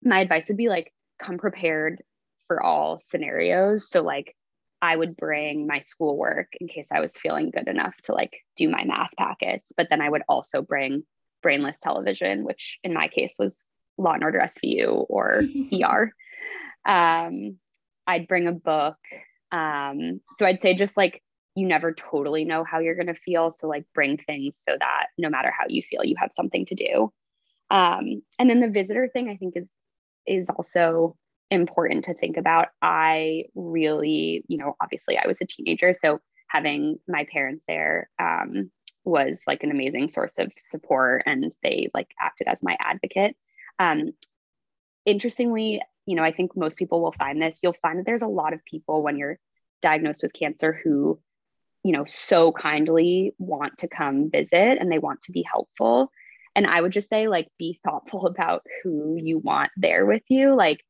my 0.02 0.20
advice 0.20 0.48
would 0.48 0.56
be 0.56 0.68
like, 0.68 0.92
come 1.22 1.38
prepared 1.38 2.02
for 2.46 2.62
all 2.62 2.98
scenarios. 2.98 3.88
So, 3.88 4.02
like, 4.02 4.34
I 4.80 4.94
would 4.94 5.16
bring 5.16 5.66
my 5.66 5.80
schoolwork 5.80 6.48
in 6.60 6.68
case 6.68 6.88
I 6.92 7.00
was 7.00 7.16
feeling 7.16 7.50
good 7.50 7.68
enough 7.68 7.96
to 8.04 8.12
like 8.12 8.32
do 8.56 8.68
my 8.68 8.84
math 8.84 9.10
packets, 9.18 9.72
but 9.76 9.88
then 9.90 10.00
I 10.00 10.08
would 10.08 10.22
also 10.28 10.62
bring 10.62 11.02
brainless 11.42 11.80
television, 11.80 12.44
which 12.44 12.78
in 12.84 12.94
my 12.94 13.08
case 13.08 13.34
was 13.38 13.66
Law 13.96 14.12
and 14.12 14.22
Order 14.22 14.40
SVU 14.40 15.06
or 15.08 15.42
ER. 15.72 16.12
Um, 16.86 17.58
I'd 18.06 18.28
bring 18.28 18.46
a 18.46 18.52
book. 18.52 18.96
Um, 19.50 20.20
so 20.36 20.46
I'd 20.46 20.62
say 20.62 20.74
just 20.74 20.96
like 20.96 21.22
you 21.58 21.66
never 21.66 21.92
totally 21.92 22.44
know 22.44 22.64
how 22.64 22.78
you're 22.78 22.94
going 22.94 23.08
to 23.08 23.14
feel. 23.14 23.50
So, 23.50 23.66
like, 23.66 23.84
bring 23.94 24.16
things 24.16 24.58
so 24.60 24.76
that 24.78 25.06
no 25.18 25.28
matter 25.28 25.52
how 25.56 25.64
you 25.68 25.82
feel, 25.82 26.04
you 26.04 26.14
have 26.18 26.30
something 26.32 26.66
to 26.66 26.74
do. 26.74 27.12
Um, 27.70 28.22
and 28.38 28.48
then 28.48 28.60
the 28.60 28.70
visitor 28.70 29.08
thing, 29.08 29.28
I 29.28 29.36
think, 29.36 29.56
is 29.56 29.74
is 30.26 30.48
also 30.48 31.16
important 31.50 32.04
to 32.04 32.14
think 32.14 32.36
about. 32.36 32.68
I 32.82 33.44
really, 33.54 34.44
you 34.48 34.58
know, 34.58 34.76
obviously 34.80 35.18
I 35.18 35.26
was 35.26 35.38
a 35.40 35.46
teenager, 35.46 35.92
so 35.92 36.20
having 36.48 36.98
my 37.06 37.26
parents 37.30 37.64
there 37.66 38.10
um, 38.18 38.70
was 39.04 39.42
like 39.46 39.62
an 39.62 39.70
amazing 39.70 40.10
source 40.10 40.38
of 40.38 40.52
support, 40.58 41.22
and 41.26 41.54
they 41.62 41.90
like 41.94 42.08
acted 42.20 42.48
as 42.48 42.62
my 42.62 42.76
advocate. 42.80 43.36
Um, 43.78 44.12
interestingly, 45.06 45.80
you 46.06 46.16
know, 46.16 46.22
I 46.22 46.32
think 46.32 46.56
most 46.56 46.78
people 46.78 47.02
will 47.02 47.12
find 47.12 47.40
this. 47.40 47.60
You'll 47.62 47.76
find 47.82 47.98
that 47.98 48.06
there's 48.06 48.22
a 48.22 48.26
lot 48.26 48.52
of 48.52 48.64
people 48.64 49.02
when 49.02 49.16
you're 49.16 49.38
diagnosed 49.82 50.22
with 50.22 50.32
cancer 50.32 50.78
who, 50.82 51.20
you 51.84 51.92
know, 51.92 52.04
so 52.04 52.52
kindly 52.52 53.34
want 53.38 53.78
to 53.78 53.88
come 53.88 54.30
visit 54.30 54.78
and 54.80 54.90
they 54.90 54.98
want 54.98 55.22
to 55.22 55.32
be 55.32 55.42
helpful. 55.50 56.10
And 56.56 56.66
I 56.66 56.80
would 56.80 56.92
just 56.92 57.08
say, 57.08 57.28
like, 57.28 57.48
be 57.58 57.78
thoughtful 57.84 58.26
about 58.32 58.62
who 58.82 59.16
you 59.16 59.38
want 59.38 59.70
there 59.76 60.06
with 60.06 60.22
you. 60.28 60.54
Like, 60.54 60.80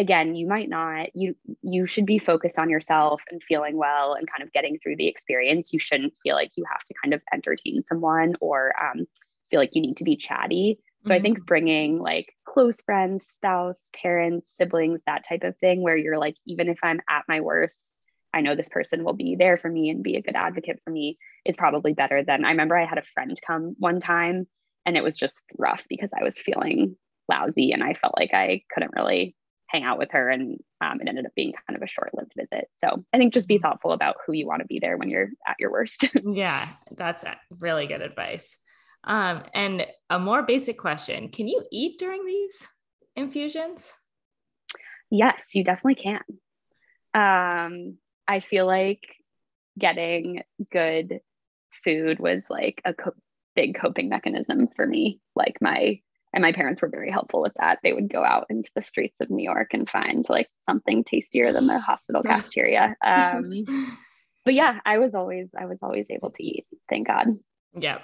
again 0.00 0.34
you 0.34 0.48
might 0.48 0.68
not 0.68 1.08
you 1.14 1.36
you 1.62 1.86
should 1.86 2.06
be 2.06 2.18
focused 2.18 2.58
on 2.58 2.70
yourself 2.70 3.22
and 3.30 3.42
feeling 3.42 3.76
well 3.76 4.14
and 4.14 4.28
kind 4.30 4.42
of 4.42 4.52
getting 4.52 4.78
through 4.78 4.96
the 4.96 5.06
experience 5.06 5.74
you 5.74 5.78
shouldn't 5.78 6.14
feel 6.22 6.34
like 6.34 6.50
you 6.56 6.64
have 6.70 6.82
to 6.84 6.94
kind 7.02 7.12
of 7.12 7.20
entertain 7.32 7.82
someone 7.82 8.34
or 8.40 8.72
um, 8.82 9.06
feel 9.50 9.60
like 9.60 9.74
you 9.74 9.82
need 9.82 9.98
to 9.98 10.04
be 10.04 10.16
chatty 10.16 10.78
so 11.04 11.10
mm-hmm. 11.10 11.18
i 11.18 11.20
think 11.20 11.44
bringing 11.44 11.98
like 11.98 12.32
close 12.46 12.80
friends 12.80 13.26
spouse 13.26 13.90
parents 13.94 14.46
siblings 14.56 15.02
that 15.06 15.28
type 15.28 15.44
of 15.44 15.56
thing 15.58 15.82
where 15.82 15.96
you're 15.96 16.18
like 16.18 16.36
even 16.46 16.68
if 16.68 16.78
i'm 16.82 17.00
at 17.08 17.24
my 17.28 17.40
worst 17.40 17.92
i 18.32 18.40
know 18.40 18.56
this 18.56 18.70
person 18.70 19.04
will 19.04 19.12
be 19.12 19.36
there 19.36 19.58
for 19.58 19.68
me 19.68 19.90
and 19.90 20.02
be 20.02 20.16
a 20.16 20.22
good 20.22 20.34
advocate 20.34 20.80
for 20.82 20.90
me 20.90 21.18
is 21.44 21.56
probably 21.56 21.92
better 21.92 22.24
than 22.24 22.46
i 22.46 22.50
remember 22.50 22.76
i 22.76 22.86
had 22.86 22.98
a 22.98 23.04
friend 23.14 23.38
come 23.46 23.76
one 23.78 24.00
time 24.00 24.46
and 24.86 24.96
it 24.96 25.04
was 25.04 25.18
just 25.18 25.44
rough 25.58 25.84
because 25.90 26.10
i 26.18 26.24
was 26.24 26.38
feeling 26.38 26.96
lousy 27.28 27.72
and 27.72 27.84
i 27.84 27.92
felt 27.92 28.14
like 28.16 28.32
i 28.32 28.62
couldn't 28.72 28.94
really 28.96 29.36
hang 29.70 29.84
out 29.84 29.98
with 29.98 30.10
her 30.10 30.28
and 30.28 30.58
um, 30.80 31.00
it 31.00 31.08
ended 31.08 31.26
up 31.26 31.34
being 31.36 31.52
kind 31.66 31.76
of 31.76 31.82
a 31.82 31.86
short-lived 31.86 32.32
visit. 32.36 32.68
So 32.74 33.04
i 33.12 33.18
think 33.18 33.32
just 33.32 33.48
be 33.48 33.56
mm-hmm. 33.56 33.62
thoughtful 33.62 33.92
about 33.92 34.16
who 34.26 34.32
you 34.32 34.46
want 34.46 34.60
to 34.60 34.66
be 34.66 34.80
there 34.80 34.96
when 34.96 35.10
you're 35.10 35.30
at 35.46 35.56
your 35.58 35.70
worst. 35.70 36.08
Yeah 36.24 36.66
that's 36.96 37.24
really 37.58 37.86
good 37.86 38.02
advice. 38.02 38.58
Um, 39.04 39.44
and 39.54 39.86
a 40.10 40.18
more 40.18 40.42
basic 40.42 40.78
question 40.78 41.28
can 41.28 41.48
you 41.48 41.62
eat 41.70 41.98
during 41.98 42.24
these 42.26 42.66
infusions? 43.16 43.94
Yes 45.10 45.54
you 45.54 45.64
definitely 45.64 46.02
can. 46.02 46.22
Um, 47.12 47.98
i 48.26 48.40
feel 48.40 48.66
like 48.66 49.02
getting 49.78 50.42
good 50.70 51.20
food 51.84 52.18
was 52.18 52.44
like 52.50 52.80
a 52.84 52.92
co- 52.92 53.14
big 53.54 53.78
coping 53.78 54.08
mechanism 54.08 54.68
for 54.68 54.86
me 54.86 55.20
like 55.34 55.56
my 55.60 56.00
and 56.32 56.42
my 56.42 56.52
parents 56.52 56.80
were 56.80 56.88
very 56.88 57.10
helpful 57.10 57.42
with 57.42 57.52
that. 57.60 57.80
They 57.82 57.92
would 57.92 58.12
go 58.12 58.24
out 58.24 58.46
into 58.50 58.70
the 58.74 58.82
streets 58.82 59.20
of 59.20 59.30
new 59.30 59.44
york 59.44 59.70
and 59.72 59.88
find 59.88 60.24
like 60.28 60.48
something 60.62 61.04
tastier 61.04 61.52
than 61.52 61.66
the 61.66 61.78
hospital 61.78 62.22
cafeteria. 62.26 62.94
Um, 63.04 63.64
but 64.44 64.54
yeah 64.54 64.80
i 64.84 64.98
was 64.98 65.14
always 65.14 65.48
i 65.58 65.66
was 65.66 65.82
always 65.82 66.06
able 66.10 66.30
to 66.30 66.42
eat 66.42 66.66
thank 66.88 67.06
god. 67.06 67.38
Yep. 67.78 68.02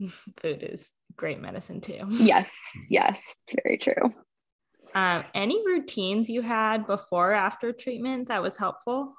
Food 0.40 0.62
is 0.62 0.90
great 1.16 1.40
medicine 1.40 1.80
too. 1.80 2.04
Yes 2.08 2.52
yes 2.90 3.22
it's 3.46 3.62
very 3.62 3.78
true. 3.78 4.14
Um, 4.92 5.22
any 5.34 5.64
routines 5.64 6.28
you 6.28 6.42
had 6.42 6.86
before 6.86 7.32
after 7.32 7.72
treatment 7.72 8.28
that 8.28 8.42
was 8.42 8.56
helpful? 8.56 9.14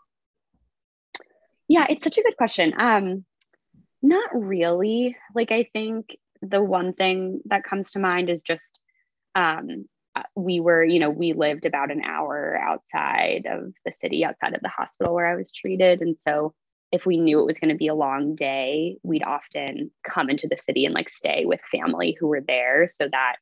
Yeah 1.68 1.86
it's 1.90 2.04
such 2.04 2.18
a 2.18 2.24
good 2.24 2.38
question. 2.38 2.74
Um 2.78 3.26
not 4.02 4.30
really. 4.34 5.16
Like 5.36 5.52
i 5.52 5.68
think 5.74 6.18
the 6.42 6.64
one 6.64 6.94
thing 6.94 7.42
that 7.46 7.64
comes 7.64 7.92
to 7.92 8.00
mind 8.00 8.30
is 8.30 8.42
just 8.42 8.80
um, 9.36 9.86
uh, 10.16 10.24
we 10.36 10.60
were, 10.60 10.84
you 10.84 11.00
know, 11.00 11.10
we 11.10 11.34
lived 11.34 11.66
about 11.66 11.92
an 11.92 12.02
hour 12.04 12.60
outside 12.62 13.46
of 13.50 13.74
the 13.86 13.94
city, 13.94 14.26
outside 14.26 14.54
of 14.54 14.62
the 14.62 14.70
hospital 14.70 15.14
where 15.14 15.28
I 15.28 15.36
was 15.36 15.52
treated. 15.52 16.02
And 16.02 16.20
so 16.20 16.54
if 16.92 17.06
we 17.06 17.18
knew 17.18 17.40
it 17.40 17.46
was 17.46 17.60
going 17.60 17.70
to 17.70 17.78
be 17.78 17.88
a 17.88 17.96
long 17.96 18.36
day, 18.36 18.98
we'd 19.04 19.24
often 19.24 19.92
come 20.08 20.30
into 20.30 20.48
the 20.50 20.58
city 20.58 20.86
and 20.86 20.94
like 20.94 21.10
stay 21.10 21.46
with 21.46 21.62
family 21.62 22.18
who 22.20 22.28
were 22.28 22.42
there 22.46 22.88
so 22.88 23.08
that 23.10 23.38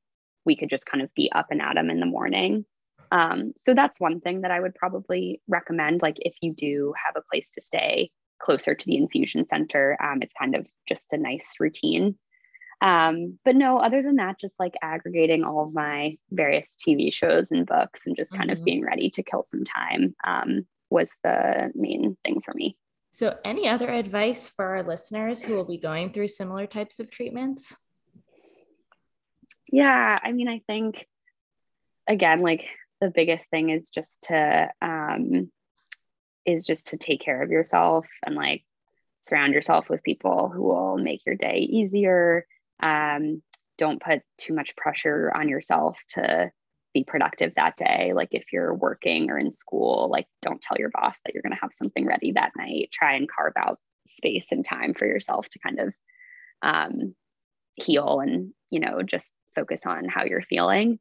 we 0.46 0.56
could 0.56 0.70
just 0.70 0.86
kind 0.86 1.04
of 1.04 1.14
be 1.16 1.32
up 1.32 1.48
and 1.50 1.62
at 1.62 1.74
them 1.74 1.90
in 1.90 2.00
the 2.00 2.06
morning. 2.06 2.66
Um, 3.12 3.54
so 3.58 3.74
that's 3.74 4.00
one 4.00 4.22
thing 4.22 4.42
that 4.42 4.52
I 4.52 4.60
would 4.60 4.76
probably 4.76 5.42
recommend. 5.48 6.04
Like 6.04 6.18
if 6.20 6.36
you 6.42 6.54
do 6.54 6.94
have 7.04 7.16
a 7.16 7.26
place 7.32 7.50
to 7.52 7.62
stay 7.62 8.12
closer 8.40 8.76
to 8.76 8.86
the 8.86 8.98
infusion 8.98 9.48
center, 9.48 9.98
um, 10.02 10.20
it's 10.22 10.34
kind 10.40 10.56
of 10.56 10.68
just 10.88 11.12
a 11.14 11.18
nice 11.18 11.56
routine. 11.60 12.16
Um, 12.82 13.38
but 13.44 13.56
no, 13.56 13.78
other 13.78 14.02
than 14.02 14.18
that, 14.18 14.40
just 14.40 14.60
like 14.60 14.76
aggregating 14.82 15.44
all 15.44 15.66
of 15.66 15.74
my 15.74 16.18
various 16.32 16.76
TV 16.76 17.14
shows 17.14 17.52
and 17.52 17.66
books 17.66 18.08
and 18.08 18.16
just 18.16 18.32
kind 18.32 18.50
mm-hmm. 18.50 18.60
of 18.60 18.66
being 18.66 18.84
ready 18.84 19.10
to 19.12 19.24
kill 19.24 19.44
some 19.44 19.64
time 19.66 20.16
um, 20.26 20.66
was 20.90 21.16
the 21.24 21.72
main 21.76 22.16
thing 22.24 22.42
for 22.42 22.54
me. 22.54 22.78
So, 23.12 23.38
any 23.44 23.68
other 23.68 23.90
advice 23.90 24.48
for 24.48 24.66
our 24.66 24.84
listeners 24.84 25.42
who 25.42 25.56
will 25.56 25.68
be 25.68 25.78
going 25.78 26.14
through 26.14 26.30
similar 26.30 26.68
types 26.68 27.00
of 27.00 27.12
treatments? 27.12 27.76
Yeah, 29.72 30.20
I 30.22 30.32
mean, 30.32 30.48
I 30.48 30.62
think 30.68 31.06
again, 32.08 32.42
like 32.42 32.64
the 33.02 33.10
biggest 33.10 33.50
thing 33.50 33.70
is 33.70 33.90
just 33.90 34.24
to 34.30 34.70
um, 34.82 35.52
is 36.46 36.66
just 36.66 36.88
to 36.88 36.98
take 36.98 37.22
care 37.22 37.42
of 37.42 37.52
yourself 37.52 38.08
and 38.26 38.36
like 38.36 38.64
surround 39.28 39.54
yourself 39.54 39.90
with 39.90 40.04
people 40.04 40.50
who 40.50 40.64
will 40.64 40.98
make 40.98 41.26
your 41.26 41.36
day 41.36 41.58
easier 41.58 42.46
um, 42.82 43.42
don't 43.78 44.02
put 44.02 44.22
too 44.38 44.54
much 44.54 44.76
pressure 44.76 45.32
on 45.34 45.50
yourself 45.50 46.00
to 46.10 46.52
be 46.94 47.04
productive 47.04 47.54
that 47.56 47.76
day. 47.76 48.14
Like 48.14 48.30
if 48.32 48.46
you're 48.52 48.74
working 48.74 49.30
or 49.30 49.38
in 49.38 49.52
school, 49.52 50.10
like 50.12 50.28
don't 50.42 50.62
tell 50.62 50.78
your 50.78 50.90
boss 50.90 51.18
that 51.24 51.34
you're 51.34 51.44
going 51.44 51.54
to 51.54 51.62
have 51.62 51.72
something 51.74 52.06
ready 52.06 52.34
that 52.34 52.52
night. 52.58 52.90
Try 52.92 53.14
and 53.14 53.30
carve 53.30 53.54
out 53.58 53.80
space 54.10 54.48
and 54.52 54.66
time 54.66 54.94
for 54.94 55.06
yourself 55.06 55.48
to 55.50 55.60
kind 55.60 55.80
of 55.80 55.94
um, 56.62 57.16
heal 57.76 58.20
and, 58.20 58.54
you 58.70 58.80
know, 58.80 59.02
just 59.04 59.34
focus 59.56 59.82
on 59.86 60.10
how 60.10 60.26
you're 60.26 60.42
feeling. 60.42 61.00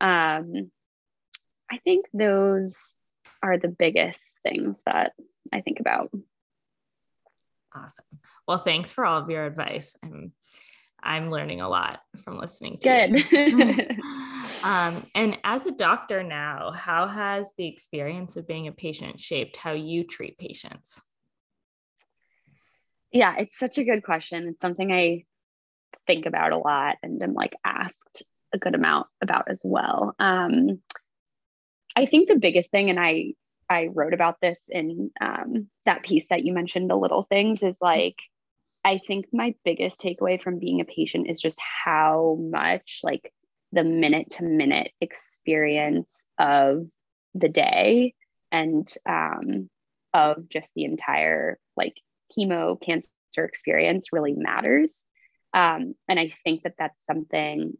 Um, 0.00 0.70
I 1.70 1.78
think 1.84 2.06
those 2.12 2.76
are 3.42 3.58
the 3.58 3.68
biggest 3.68 4.22
things 4.42 4.80
that 4.84 5.12
I 5.52 5.60
think 5.60 5.80
about. 5.80 6.10
Awesome. 7.74 8.04
Well, 8.46 8.58
thanks 8.58 8.92
for 8.92 9.04
all 9.04 9.20
of 9.20 9.30
your 9.30 9.46
advice. 9.46 9.96
I'm 10.02 10.32
I'm 11.04 11.30
learning 11.30 11.60
a 11.60 11.68
lot 11.68 12.00
from 12.24 12.38
listening 12.38 12.78
to 12.80 12.88
Good. 12.88 13.32
you. 13.32 13.96
um, 14.64 14.96
and 15.14 15.38
as 15.44 15.66
a 15.66 15.70
doctor 15.70 16.22
now, 16.22 16.72
how 16.72 17.06
has 17.06 17.50
the 17.56 17.66
experience 17.66 18.36
of 18.36 18.46
being 18.46 18.66
a 18.66 18.72
patient 18.72 19.20
shaped 19.20 19.56
how 19.56 19.72
you 19.72 20.04
treat 20.04 20.38
patients? 20.38 21.00
Yeah, 23.12 23.36
it's 23.38 23.58
such 23.58 23.78
a 23.78 23.84
good 23.84 24.02
question. 24.02 24.48
It's 24.48 24.60
something 24.60 24.90
I 24.90 25.24
think 26.06 26.26
about 26.26 26.52
a 26.52 26.58
lot 26.58 26.96
and 27.02 27.22
am 27.22 27.34
like 27.34 27.54
asked 27.64 28.24
a 28.52 28.58
good 28.58 28.74
amount 28.74 29.06
about 29.22 29.48
as 29.48 29.60
well. 29.62 30.14
Um, 30.18 30.80
I 31.94 32.06
think 32.06 32.28
the 32.28 32.38
biggest 32.38 32.70
thing, 32.70 32.90
and 32.90 32.98
I 32.98 33.34
I 33.68 33.86
wrote 33.86 34.14
about 34.14 34.40
this 34.40 34.64
in 34.68 35.10
um, 35.20 35.68
that 35.86 36.02
piece 36.02 36.26
that 36.28 36.44
you 36.44 36.52
mentioned, 36.52 36.90
the 36.90 36.96
little 36.96 37.22
things, 37.22 37.62
is 37.62 37.76
like 37.80 38.16
I 38.84 39.00
think 39.06 39.26
my 39.32 39.54
biggest 39.64 40.00
takeaway 40.00 40.40
from 40.40 40.58
being 40.58 40.80
a 40.80 40.84
patient 40.84 41.28
is 41.28 41.40
just 41.40 41.58
how 41.60 42.38
much 42.40 43.00
like 43.02 43.32
the 43.72 43.84
minute 43.84 44.30
to 44.32 44.44
minute 44.44 44.92
experience 45.00 46.24
of 46.38 46.86
the 47.34 47.48
day 47.48 48.14
and 48.52 48.92
um, 49.08 49.68
of 50.12 50.48
just 50.48 50.72
the 50.74 50.84
entire 50.84 51.58
like 51.76 51.94
chemo 52.36 52.80
cancer 52.80 53.10
experience 53.36 54.12
really 54.12 54.34
matters. 54.34 55.02
Um, 55.52 55.94
and 56.08 56.20
I 56.20 56.30
think 56.44 56.62
that 56.64 56.74
that's 56.78 57.06
something 57.06 57.76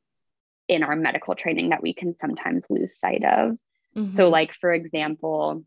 in 0.68 0.82
our 0.82 0.96
medical 0.96 1.34
training 1.34 1.70
that 1.70 1.82
we 1.82 1.92
can 1.92 2.14
sometimes 2.14 2.66
lose 2.70 2.98
sight 2.98 3.24
of. 3.24 3.56
Mm-hmm. 3.96 4.06
So, 4.06 4.28
like, 4.28 4.54
for 4.54 4.72
example, 4.72 5.64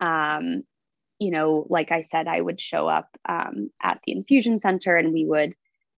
um, 0.00 0.62
you 1.18 1.30
know, 1.30 1.66
like 1.68 1.90
I 1.90 2.02
said, 2.02 2.28
I 2.28 2.40
would 2.40 2.60
show 2.60 2.88
up 2.88 3.08
um, 3.28 3.70
at 3.82 4.00
the 4.04 4.12
infusion 4.12 4.60
center 4.60 4.96
and 4.96 5.12
we 5.12 5.24
would 5.24 5.54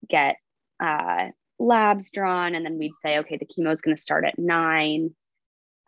get 0.08 0.36
uh, 0.82 1.28
labs 1.58 2.10
drawn. 2.10 2.54
And 2.54 2.64
then 2.64 2.78
we'd 2.78 2.92
say, 3.02 3.18
okay, 3.18 3.36
the 3.36 3.46
chemo 3.46 3.72
is 3.72 3.82
going 3.82 3.96
to 3.96 4.02
start 4.02 4.24
at 4.24 4.38
nine 4.38 5.14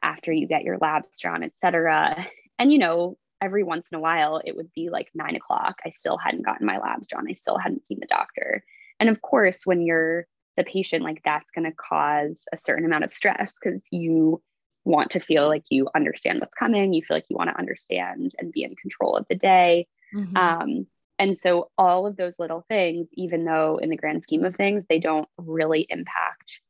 after 0.02 0.32
you 0.32 0.46
get 0.46 0.64
your 0.64 0.78
labs 0.78 1.18
drawn, 1.18 1.42
et 1.42 1.56
cetera. 1.56 2.26
And, 2.58 2.72
you 2.72 2.78
know, 2.78 3.16
every 3.40 3.64
once 3.64 3.88
in 3.90 3.96
a 3.96 4.00
while, 4.00 4.40
it 4.44 4.54
would 4.54 4.70
be 4.74 4.90
like 4.90 5.08
nine 5.14 5.34
o'clock. 5.34 5.76
I 5.84 5.90
still 5.90 6.18
hadn't 6.18 6.44
gotten 6.44 6.66
my 6.66 6.78
labs 6.78 7.08
drawn. 7.08 7.28
I 7.28 7.32
still 7.32 7.58
hadn't 7.58 7.86
seen 7.86 7.98
the 8.00 8.06
doctor. 8.06 8.62
And 9.00 9.08
of 9.08 9.22
course, 9.22 9.62
when 9.64 9.80
you're 9.82 10.26
the 10.56 10.64
patient, 10.64 11.02
like 11.02 11.22
that's 11.24 11.50
going 11.50 11.64
to 11.64 11.76
cause 11.76 12.44
a 12.52 12.56
certain 12.56 12.84
amount 12.84 13.04
of 13.04 13.12
stress 13.12 13.54
because 13.60 13.88
you 13.90 14.42
want 14.84 15.10
to 15.12 15.20
feel 15.20 15.48
like 15.48 15.64
you 15.70 15.88
understand 15.94 16.40
what's 16.40 16.54
coming. 16.54 16.92
You 16.92 17.02
feel 17.02 17.16
like 17.16 17.26
you 17.28 17.36
want 17.36 17.50
to 17.50 17.58
understand 17.58 18.32
and 18.38 18.52
be 18.52 18.64
in 18.64 18.74
control 18.74 19.16
of 19.16 19.26
the 19.28 19.36
day. 19.36 19.86
Mm-hmm. 20.14 20.36
Um, 20.36 20.86
and 21.18 21.36
so 21.36 21.70
all 21.78 22.06
of 22.06 22.16
those 22.16 22.38
little 22.38 22.64
things, 22.68 23.10
even 23.14 23.44
though 23.44 23.76
in 23.76 23.90
the 23.90 23.96
grand 23.96 24.24
scheme 24.24 24.44
of 24.44 24.56
things, 24.56 24.86
they 24.86 24.98
don't 24.98 25.28
really 25.38 25.86
impact 25.88 26.60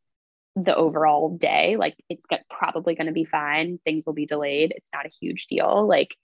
the 0.57 0.75
overall 0.75 1.37
day, 1.37 1.77
like 1.77 1.96
it's 2.11 2.27
got, 2.27 2.40
probably 2.51 2.94
going 2.94 3.07
to 3.07 3.12
be 3.12 3.25
fine. 3.25 3.79
Things 3.85 4.05
will 4.05 4.12
be 4.12 4.27
delayed. 4.27 4.75
It's 4.77 4.90
not 4.92 5.07
a 5.07 5.12
huge 5.20 5.46
deal. 5.46 5.87
Like 5.88 6.14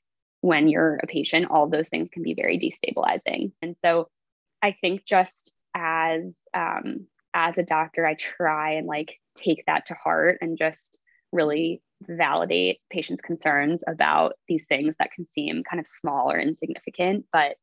when 0.43 0.69
you're 0.69 1.01
a 1.03 1.07
patient, 1.07 1.47
all 1.51 1.69
those 1.69 1.89
things 1.89 2.11
can 2.11 2.23
be 2.23 2.35
very 2.35 2.59
destabilizing. 2.59 3.53
And 3.63 3.77
so 3.79 4.09
I 4.63 4.77
think 4.79 5.05
just 5.05 5.55
as 5.75 6.39
um, 6.53 7.07
as 7.33 7.57
a 7.57 7.63
doctor, 7.63 8.07
I 8.07 8.15
try 8.15 8.73
and 8.73 8.87
like 8.87 9.19
take 9.35 9.65
that 9.67 9.87
to 9.87 9.95
heart 9.95 10.39
and 10.41 10.59
just 10.59 11.01
really 11.33 11.83
validate 12.03 12.79
patients' 12.91 13.23
concerns 13.23 13.83
about 13.87 14.35
these 14.47 14.67
things 14.67 14.95
that 14.99 15.13
can 15.13 15.27
seem 15.33 15.63
kind 15.65 15.81
of 15.81 15.87
small 15.87 16.31
or 16.31 16.39
insignificant, 16.39 17.27
but 17.33 17.57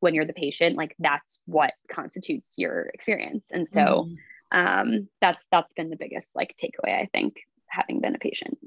when 0.00 0.14
you're 0.14 0.26
the 0.26 0.32
patient, 0.32 0.76
like 0.76 0.94
that's 0.98 1.38
what 1.46 1.74
constitutes 1.90 2.54
your 2.56 2.82
experience. 2.94 3.48
And 3.50 3.68
so 3.68 4.08
mm. 4.08 4.16
um, 4.52 5.08
that's 5.20 5.42
that's 5.50 5.72
been 5.72 5.90
the 5.90 5.96
biggest 5.96 6.36
like 6.36 6.54
takeaway, 6.56 7.00
I 7.00 7.08
think, 7.12 7.36
having 7.66 8.00
been 8.00 8.14
a 8.14 8.18
patient. 8.18 8.58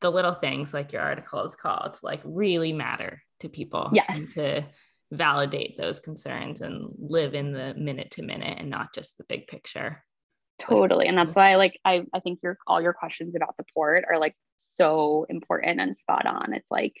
The 0.00 0.10
little 0.10 0.34
things 0.34 0.74
like 0.74 0.92
your 0.92 1.02
article 1.02 1.42
is 1.44 1.56
called 1.56 1.98
like 2.02 2.20
really 2.24 2.72
matter 2.72 3.22
to 3.40 3.48
people. 3.48 3.90
Yes. 3.92 4.34
to 4.34 4.66
validate 5.12 5.78
those 5.78 6.00
concerns 6.00 6.60
and 6.60 6.88
live 6.98 7.34
in 7.34 7.52
the 7.52 7.74
minute 7.74 8.10
to 8.10 8.22
minute 8.22 8.58
and 8.58 8.68
not 8.68 8.92
just 8.92 9.16
the 9.16 9.24
big 9.28 9.46
picture 9.46 10.02
totally 10.58 11.06
and 11.06 11.18
that's 11.18 11.34
why 11.34 11.56
like 11.56 11.78
i 11.84 12.04
i 12.14 12.20
think 12.20 12.40
your 12.42 12.56
all 12.66 12.80
your 12.80 12.92
questions 12.92 13.34
about 13.34 13.56
the 13.56 13.64
port 13.74 14.04
are 14.08 14.18
like 14.18 14.34
so 14.56 15.26
important 15.28 15.80
and 15.80 15.96
spot 15.96 16.26
on 16.26 16.54
it's 16.54 16.70
like 16.70 16.94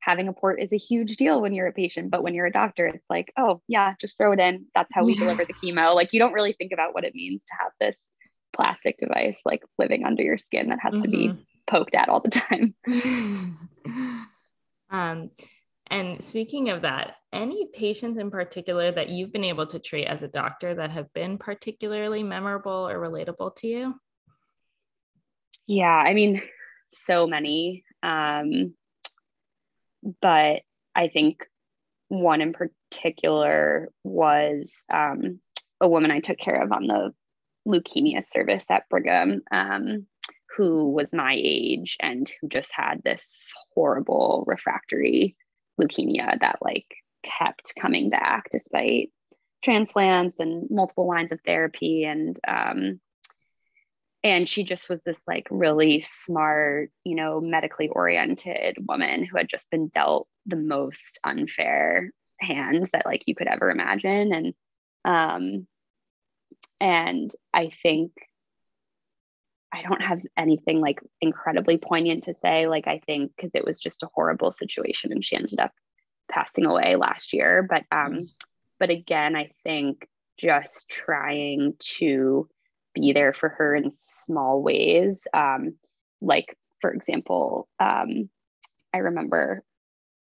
having 0.00 0.28
a 0.28 0.32
port 0.32 0.60
is 0.60 0.72
a 0.72 0.78
huge 0.78 1.16
deal 1.16 1.40
when 1.40 1.54
you're 1.54 1.66
a 1.66 1.72
patient 1.72 2.10
but 2.10 2.22
when 2.22 2.34
you're 2.34 2.46
a 2.46 2.52
doctor 2.52 2.86
it's 2.86 3.04
like 3.08 3.32
oh 3.38 3.60
yeah 3.68 3.94
just 4.00 4.16
throw 4.16 4.32
it 4.32 4.40
in 4.40 4.66
that's 4.74 4.92
how 4.92 5.04
we 5.04 5.14
yeah. 5.14 5.20
deliver 5.20 5.44
the 5.44 5.54
chemo 5.54 5.94
like 5.94 6.12
you 6.12 6.18
don't 6.18 6.32
really 6.32 6.52
think 6.52 6.72
about 6.72 6.94
what 6.94 7.04
it 7.04 7.14
means 7.14 7.44
to 7.44 7.54
have 7.60 7.72
this 7.80 8.00
plastic 8.54 8.96
device 8.98 9.40
like 9.44 9.62
living 9.78 10.04
under 10.04 10.22
your 10.22 10.38
skin 10.38 10.68
that 10.68 10.78
has 10.80 10.94
mm-hmm. 10.94 11.02
to 11.02 11.08
be 11.08 11.28
mm-hmm. 11.28 11.40
poked 11.66 11.94
at 11.94 12.08
all 12.08 12.20
the 12.20 12.30
time 12.30 12.74
um 14.90 15.30
and 15.94 16.24
speaking 16.24 16.70
of 16.70 16.82
that, 16.82 17.14
any 17.32 17.68
patients 17.72 18.18
in 18.18 18.28
particular 18.28 18.90
that 18.90 19.10
you've 19.10 19.32
been 19.32 19.44
able 19.44 19.68
to 19.68 19.78
treat 19.78 20.06
as 20.06 20.24
a 20.24 20.28
doctor 20.28 20.74
that 20.74 20.90
have 20.90 21.12
been 21.12 21.38
particularly 21.38 22.24
memorable 22.24 22.88
or 22.88 22.98
relatable 22.98 23.54
to 23.58 23.68
you? 23.68 23.94
Yeah, 25.68 25.86
I 25.86 26.12
mean, 26.14 26.42
so 26.88 27.28
many. 27.28 27.84
Um, 28.02 28.74
but 30.20 30.62
I 30.96 31.06
think 31.06 31.46
one 32.08 32.40
in 32.40 32.54
particular 32.54 33.88
was 34.02 34.82
um, 34.92 35.38
a 35.80 35.88
woman 35.88 36.10
I 36.10 36.18
took 36.18 36.38
care 36.38 36.60
of 36.60 36.72
on 36.72 36.88
the 36.88 37.14
leukemia 37.68 38.24
service 38.24 38.68
at 38.68 38.88
Brigham, 38.88 39.42
um, 39.52 40.06
who 40.56 40.90
was 40.90 41.12
my 41.12 41.36
age 41.38 41.98
and 42.00 42.28
who 42.40 42.48
just 42.48 42.72
had 42.74 43.00
this 43.04 43.52
horrible 43.76 44.42
refractory 44.48 45.36
leukemia 45.80 46.38
that 46.40 46.58
like 46.60 46.86
kept 47.22 47.72
coming 47.80 48.10
back 48.10 48.48
despite 48.50 49.10
transplants 49.62 50.38
and 50.40 50.68
multiple 50.70 51.08
lines 51.08 51.32
of 51.32 51.40
therapy. 51.44 52.04
And 52.04 52.38
um, 52.46 53.00
and 54.22 54.48
she 54.48 54.64
just 54.64 54.88
was 54.88 55.02
this 55.02 55.22
like 55.26 55.46
really 55.50 56.00
smart 56.00 56.90
you 57.04 57.14
know 57.14 57.40
medically 57.40 57.88
oriented 57.88 58.76
woman 58.86 59.24
who 59.24 59.36
had 59.36 59.48
just 59.48 59.70
been 59.70 59.88
dealt 59.88 60.28
the 60.46 60.56
most 60.56 61.18
unfair 61.24 62.10
hand 62.40 62.88
that 62.92 63.06
like 63.06 63.24
you 63.26 63.34
could 63.34 63.48
ever 63.48 63.70
imagine. 63.70 64.32
And 64.32 64.54
um 65.04 65.66
and 66.80 67.30
i 67.52 67.68
think 67.68 68.10
I 69.74 69.82
don't 69.82 70.02
have 70.02 70.22
anything 70.36 70.80
like 70.80 71.00
incredibly 71.20 71.78
poignant 71.78 72.24
to 72.24 72.34
say. 72.34 72.68
Like, 72.68 72.86
I 72.86 73.00
think 73.04 73.32
because 73.34 73.54
it 73.54 73.64
was 73.64 73.80
just 73.80 74.04
a 74.04 74.10
horrible 74.14 74.52
situation 74.52 75.10
and 75.10 75.24
she 75.24 75.34
ended 75.34 75.58
up 75.58 75.72
passing 76.30 76.64
away 76.64 76.94
last 76.94 77.32
year. 77.32 77.66
But, 77.68 77.84
um, 77.90 78.12
mm. 78.12 78.28
but 78.78 78.90
again, 78.90 79.34
I 79.34 79.50
think 79.64 80.08
just 80.38 80.88
trying 80.88 81.74
to 81.98 82.48
be 82.94 83.12
there 83.12 83.32
for 83.32 83.48
her 83.48 83.74
in 83.74 83.90
small 83.92 84.62
ways. 84.62 85.26
Um, 85.34 85.74
like, 86.20 86.56
for 86.80 86.92
example, 86.92 87.68
um, 87.80 88.30
I 88.92 88.98
remember 88.98 89.64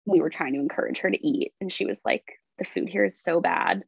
we 0.06 0.22
were 0.22 0.30
trying 0.30 0.54
to 0.54 0.60
encourage 0.60 1.00
her 1.00 1.12
to 1.12 1.28
eat, 1.28 1.52
and 1.60 1.72
she 1.72 1.86
was 1.86 2.00
like, 2.06 2.24
The 2.58 2.64
food 2.64 2.88
here 2.88 3.04
is 3.04 3.22
so 3.22 3.42
bad, 3.42 3.84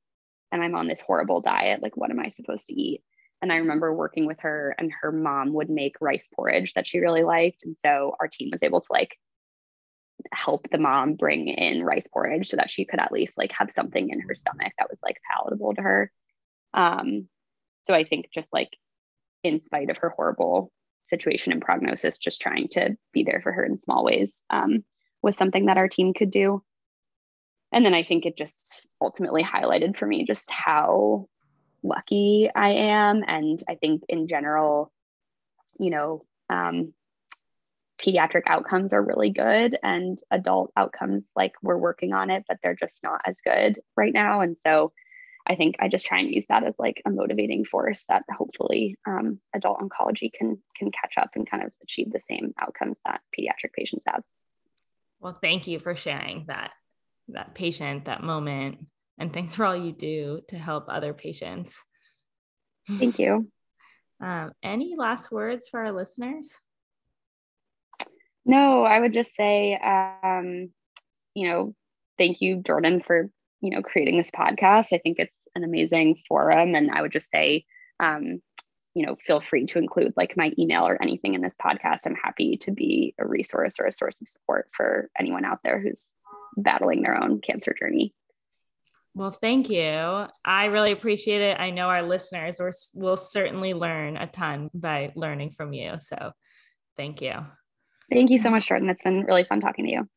and 0.52 0.62
I'm 0.62 0.76
on 0.76 0.88
this 0.88 1.02
horrible 1.02 1.42
diet. 1.42 1.82
Like, 1.82 1.96
what 1.96 2.12
am 2.12 2.20
I 2.20 2.30
supposed 2.30 2.68
to 2.68 2.74
eat? 2.74 3.02
And 3.42 3.52
I 3.52 3.58
remember 3.58 3.94
working 3.94 4.26
with 4.26 4.40
her, 4.42 4.76
and 4.78 4.92
her 5.02 5.12
mom 5.12 5.54
would 5.54 5.70
make 5.70 5.96
rice 6.02 6.28
porridge 6.36 6.74
that 6.74 6.88
she 6.88 7.00
really 7.00 7.24
liked. 7.24 7.64
And 7.64 7.78
so 7.78 8.16
our 8.20 8.28
team 8.28 8.50
was 8.52 8.64
able 8.64 8.82
to 8.82 8.92
like 8.92 9.16
help 10.32 10.70
the 10.70 10.80
mom 10.80 11.14
bring 11.14 11.48
in 11.48 11.84
rice 11.84 12.08
porridge 12.08 12.50
so 12.50 12.58
that 12.58 12.72
she 12.72 12.86
could 12.86 13.00
at 13.00 13.12
least 13.12 13.38
like 13.38 13.52
have 13.52 13.72
something 13.72 14.10
in 14.10 14.22
her 14.22 14.34
stomach 14.34 14.74
that 14.78 14.90
was 14.90 15.00
like 15.04 15.18
palatable 15.32 15.76
to 15.76 15.82
her. 15.82 16.12
Um, 16.74 17.28
so 17.84 17.94
I 17.94 18.04
think 18.04 18.30
just 18.34 18.52
like 18.52 18.70
in 19.44 19.60
spite 19.60 19.90
of 19.90 19.98
her 19.98 20.10
horrible 20.10 20.72
situation 21.04 21.54
and 21.54 21.62
prognosis, 21.62 22.18
just 22.18 22.42
trying 22.42 22.68
to 22.70 22.98
be 23.14 23.24
there 23.24 23.42
for 23.42 23.52
her 23.52 23.64
in 23.64 23.78
small 23.78 24.04
ways 24.04 24.44
um, 24.50 24.84
was 25.22 25.38
something 25.38 25.68
that 25.68 25.78
our 25.78 25.88
team 25.88 26.14
could 26.14 26.32
do. 26.32 26.64
And 27.72 27.86
then 27.86 27.94
I 27.94 28.04
think 28.04 28.26
it 28.26 28.38
just 28.38 28.88
ultimately 29.02 29.44
highlighted 29.44 29.96
for 29.96 30.06
me 30.06 30.24
just 30.24 30.50
how 30.52 31.28
lucky 31.84 32.50
I 32.54 32.70
am. 32.70 33.24
And 33.28 33.62
I 33.70 33.76
think 33.76 34.04
in 34.10 34.28
general, 34.28 34.92
you 35.80 35.90
know, 35.90 36.26
um, 36.50 36.94
pediatric 38.02 38.44
outcomes 38.46 38.94
are 38.94 39.04
really 39.04 39.32
good 39.32 39.78
and 39.82 40.18
adult 40.30 40.72
outcomes, 40.78 41.30
like 41.36 41.54
we're 41.64 41.78
working 41.78 42.14
on 42.14 42.30
it, 42.30 42.46
but 42.48 42.58
they're 42.62 42.76
just 42.76 43.04
not 43.04 43.22
as 43.26 43.36
good 43.44 43.80
right 43.96 44.14
now. 44.14 44.42
And 44.42 44.56
so 44.56 44.92
I 45.48 45.56
think 45.56 45.76
I 45.80 45.88
just 45.88 46.06
try 46.06 46.20
and 46.20 46.34
use 46.34 46.46
that 46.48 46.64
as 46.64 46.78
like 46.78 47.02
a 47.06 47.10
motivating 47.10 47.64
force 47.66 48.04
that 48.10 48.24
hopefully 48.30 48.98
um, 49.08 49.40
adult 49.56 49.80
oncology 49.80 50.32
can 50.32 50.62
can 50.78 50.92
catch 50.92 51.14
up 51.18 51.32
and 51.36 51.50
kind 51.50 51.64
of 51.64 51.72
achieve 51.82 52.12
the 52.12 52.20
same 52.20 52.54
outcomes 52.60 53.00
that 53.06 53.22
pediatric 53.38 53.74
patients 53.74 54.04
have. 54.08 54.22
Well, 55.20 55.38
thank 55.42 55.66
you 55.66 55.80
for 55.80 55.96
sharing 55.96 56.46
that 56.48 56.74
that 57.30 57.56
patient, 57.56 58.06
that 58.06 58.24
moment, 58.24 58.80
and 59.18 59.34
thanks 59.34 59.56
for 59.56 59.66
all 59.66 59.76
you 59.76 59.92
do 59.92 60.42
to 60.50 60.58
help 60.58 60.86
other 60.88 61.14
patients. 61.14 61.76
Thank 62.90 63.20
you. 63.20 63.50
Um, 64.20 64.54
any 64.64 64.96
last 64.98 65.32
words 65.32 65.68
for 65.70 65.80
our 65.80 65.92
listeners? 65.92 66.52
No, 68.46 68.84
I 68.84 69.00
would 69.00 69.14
just 69.14 69.36
say, 69.36 69.76
um, 69.76 70.72
you 71.36 71.48
know, 71.48 71.76
thank 72.18 72.42
you, 72.42 72.64
Jordan, 72.66 73.02
for 73.06 73.30
you 73.62 73.70
know 73.70 73.82
creating 73.82 74.18
this 74.18 74.32
podcast. 74.32 74.94
I 74.94 74.98
think 74.98 75.20
it's 75.20 75.48
an 75.54 75.64
amazing 75.64 76.18
forum, 76.28 76.74
and 76.74 76.90
I 76.90 77.04
would 77.04 77.12
just 77.12 77.30
say, 77.30 77.66
um, 78.00 78.42
you 78.96 79.06
know, 79.06 79.18
feel 79.24 79.40
free 79.40 79.68
to 79.68 79.78
include 79.78 80.14
like 80.18 80.36
my 80.36 80.52
email 80.58 80.88
or 80.88 81.00
anything 81.00 81.36
in 81.36 81.42
this 81.42 81.56
podcast. 81.64 82.08
I'm 82.08 82.16
happy 82.16 82.58
to 82.62 82.72
be 82.72 83.14
a 83.20 83.28
resource 83.28 83.76
or 83.80 83.86
a 83.86 83.92
source 83.92 84.20
of 84.20 84.28
support 84.28 84.70
for 84.72 85.12
anyone 85.20 85.46
out 85.46 85.60
there 85.64 85.80
who's 85.80 86.12
battling 86.56 87.04
their 87.04 87.22
own 87.22 87.40
cancer 87.42 87.76
journey. 87.78 88.16
Well, 89.18 89.32
thank 89.32 89.72
you. 89.72 90.28
I 90.46 90.66
really 90.66 90.92
appreciate 90.92 91.42
it. 91.42 91.60
I 91.60 91.72
know 91.72 91.88
our 91.88 92.04
listeners 92.04 92.60
will 92.94 93.18
certainly 93.18 93.74
learn 93.74 94.16
a 94.16 94.28
ton 94.28 94.70
by 94.76 95.12
learning 95.16 95.56
from 95.58 95.74
you. 95.74 95.96
So 96.00 96.34
thank 96.96 97.20
you. 97.20 97.34
Thank 98.12 98.30
you 98.30 98.38
so 98.38 98.52
much, 98.52 98.68
Jordan. 98.68 98.90
It's 98.90 99.02
been 99.02 99.24
really 99.24 99.44
fun 99.44 99.60
talking 99.60 99.86
to 99.86 99.92
you. 99.92 100.08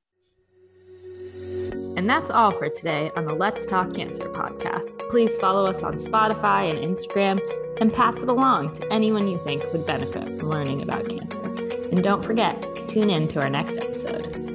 And 1.96 2.10
that's 2.10 2.30
all 2.30 2.52
for 2.52 2.68
today 2.68 3.10
on 3.16 3.24
the 3.24 3.32
Let's 3.32 3.64
Talk 3.64 3.94
Cancer 3.94 4.28
podcast. 4.28 5.08
Please 5.08 5.34
follow 5.36 5.64
us 5.64 5.82
on 5.82 5.94
Spotify 5.94 6.68
and 6.68 6.78
Instagram 6.78 7.40
and 7.80 7.90
pass 7.90 8.22
it 8.22 8.28
along 8.28 8.76
to 8.76 8.92
anyone 8.92 9.28
you 9.28 9.38
think 9.38 9.62
would 9.72 9.86
benefit 9.86 10.38
from 10.38 10.50
learning 10.50 10.82
about 10.82 11.08
cancer. 11.08 11.42
And 11.90 12.02
don't 12.04 12.22
forget, 12.22 12.86
tune 12.86 13.08
in 13.08 13.28
to 13.28 13.40
our 13.40 13.48
next 13.48 13.78
episode. 13.78 14.49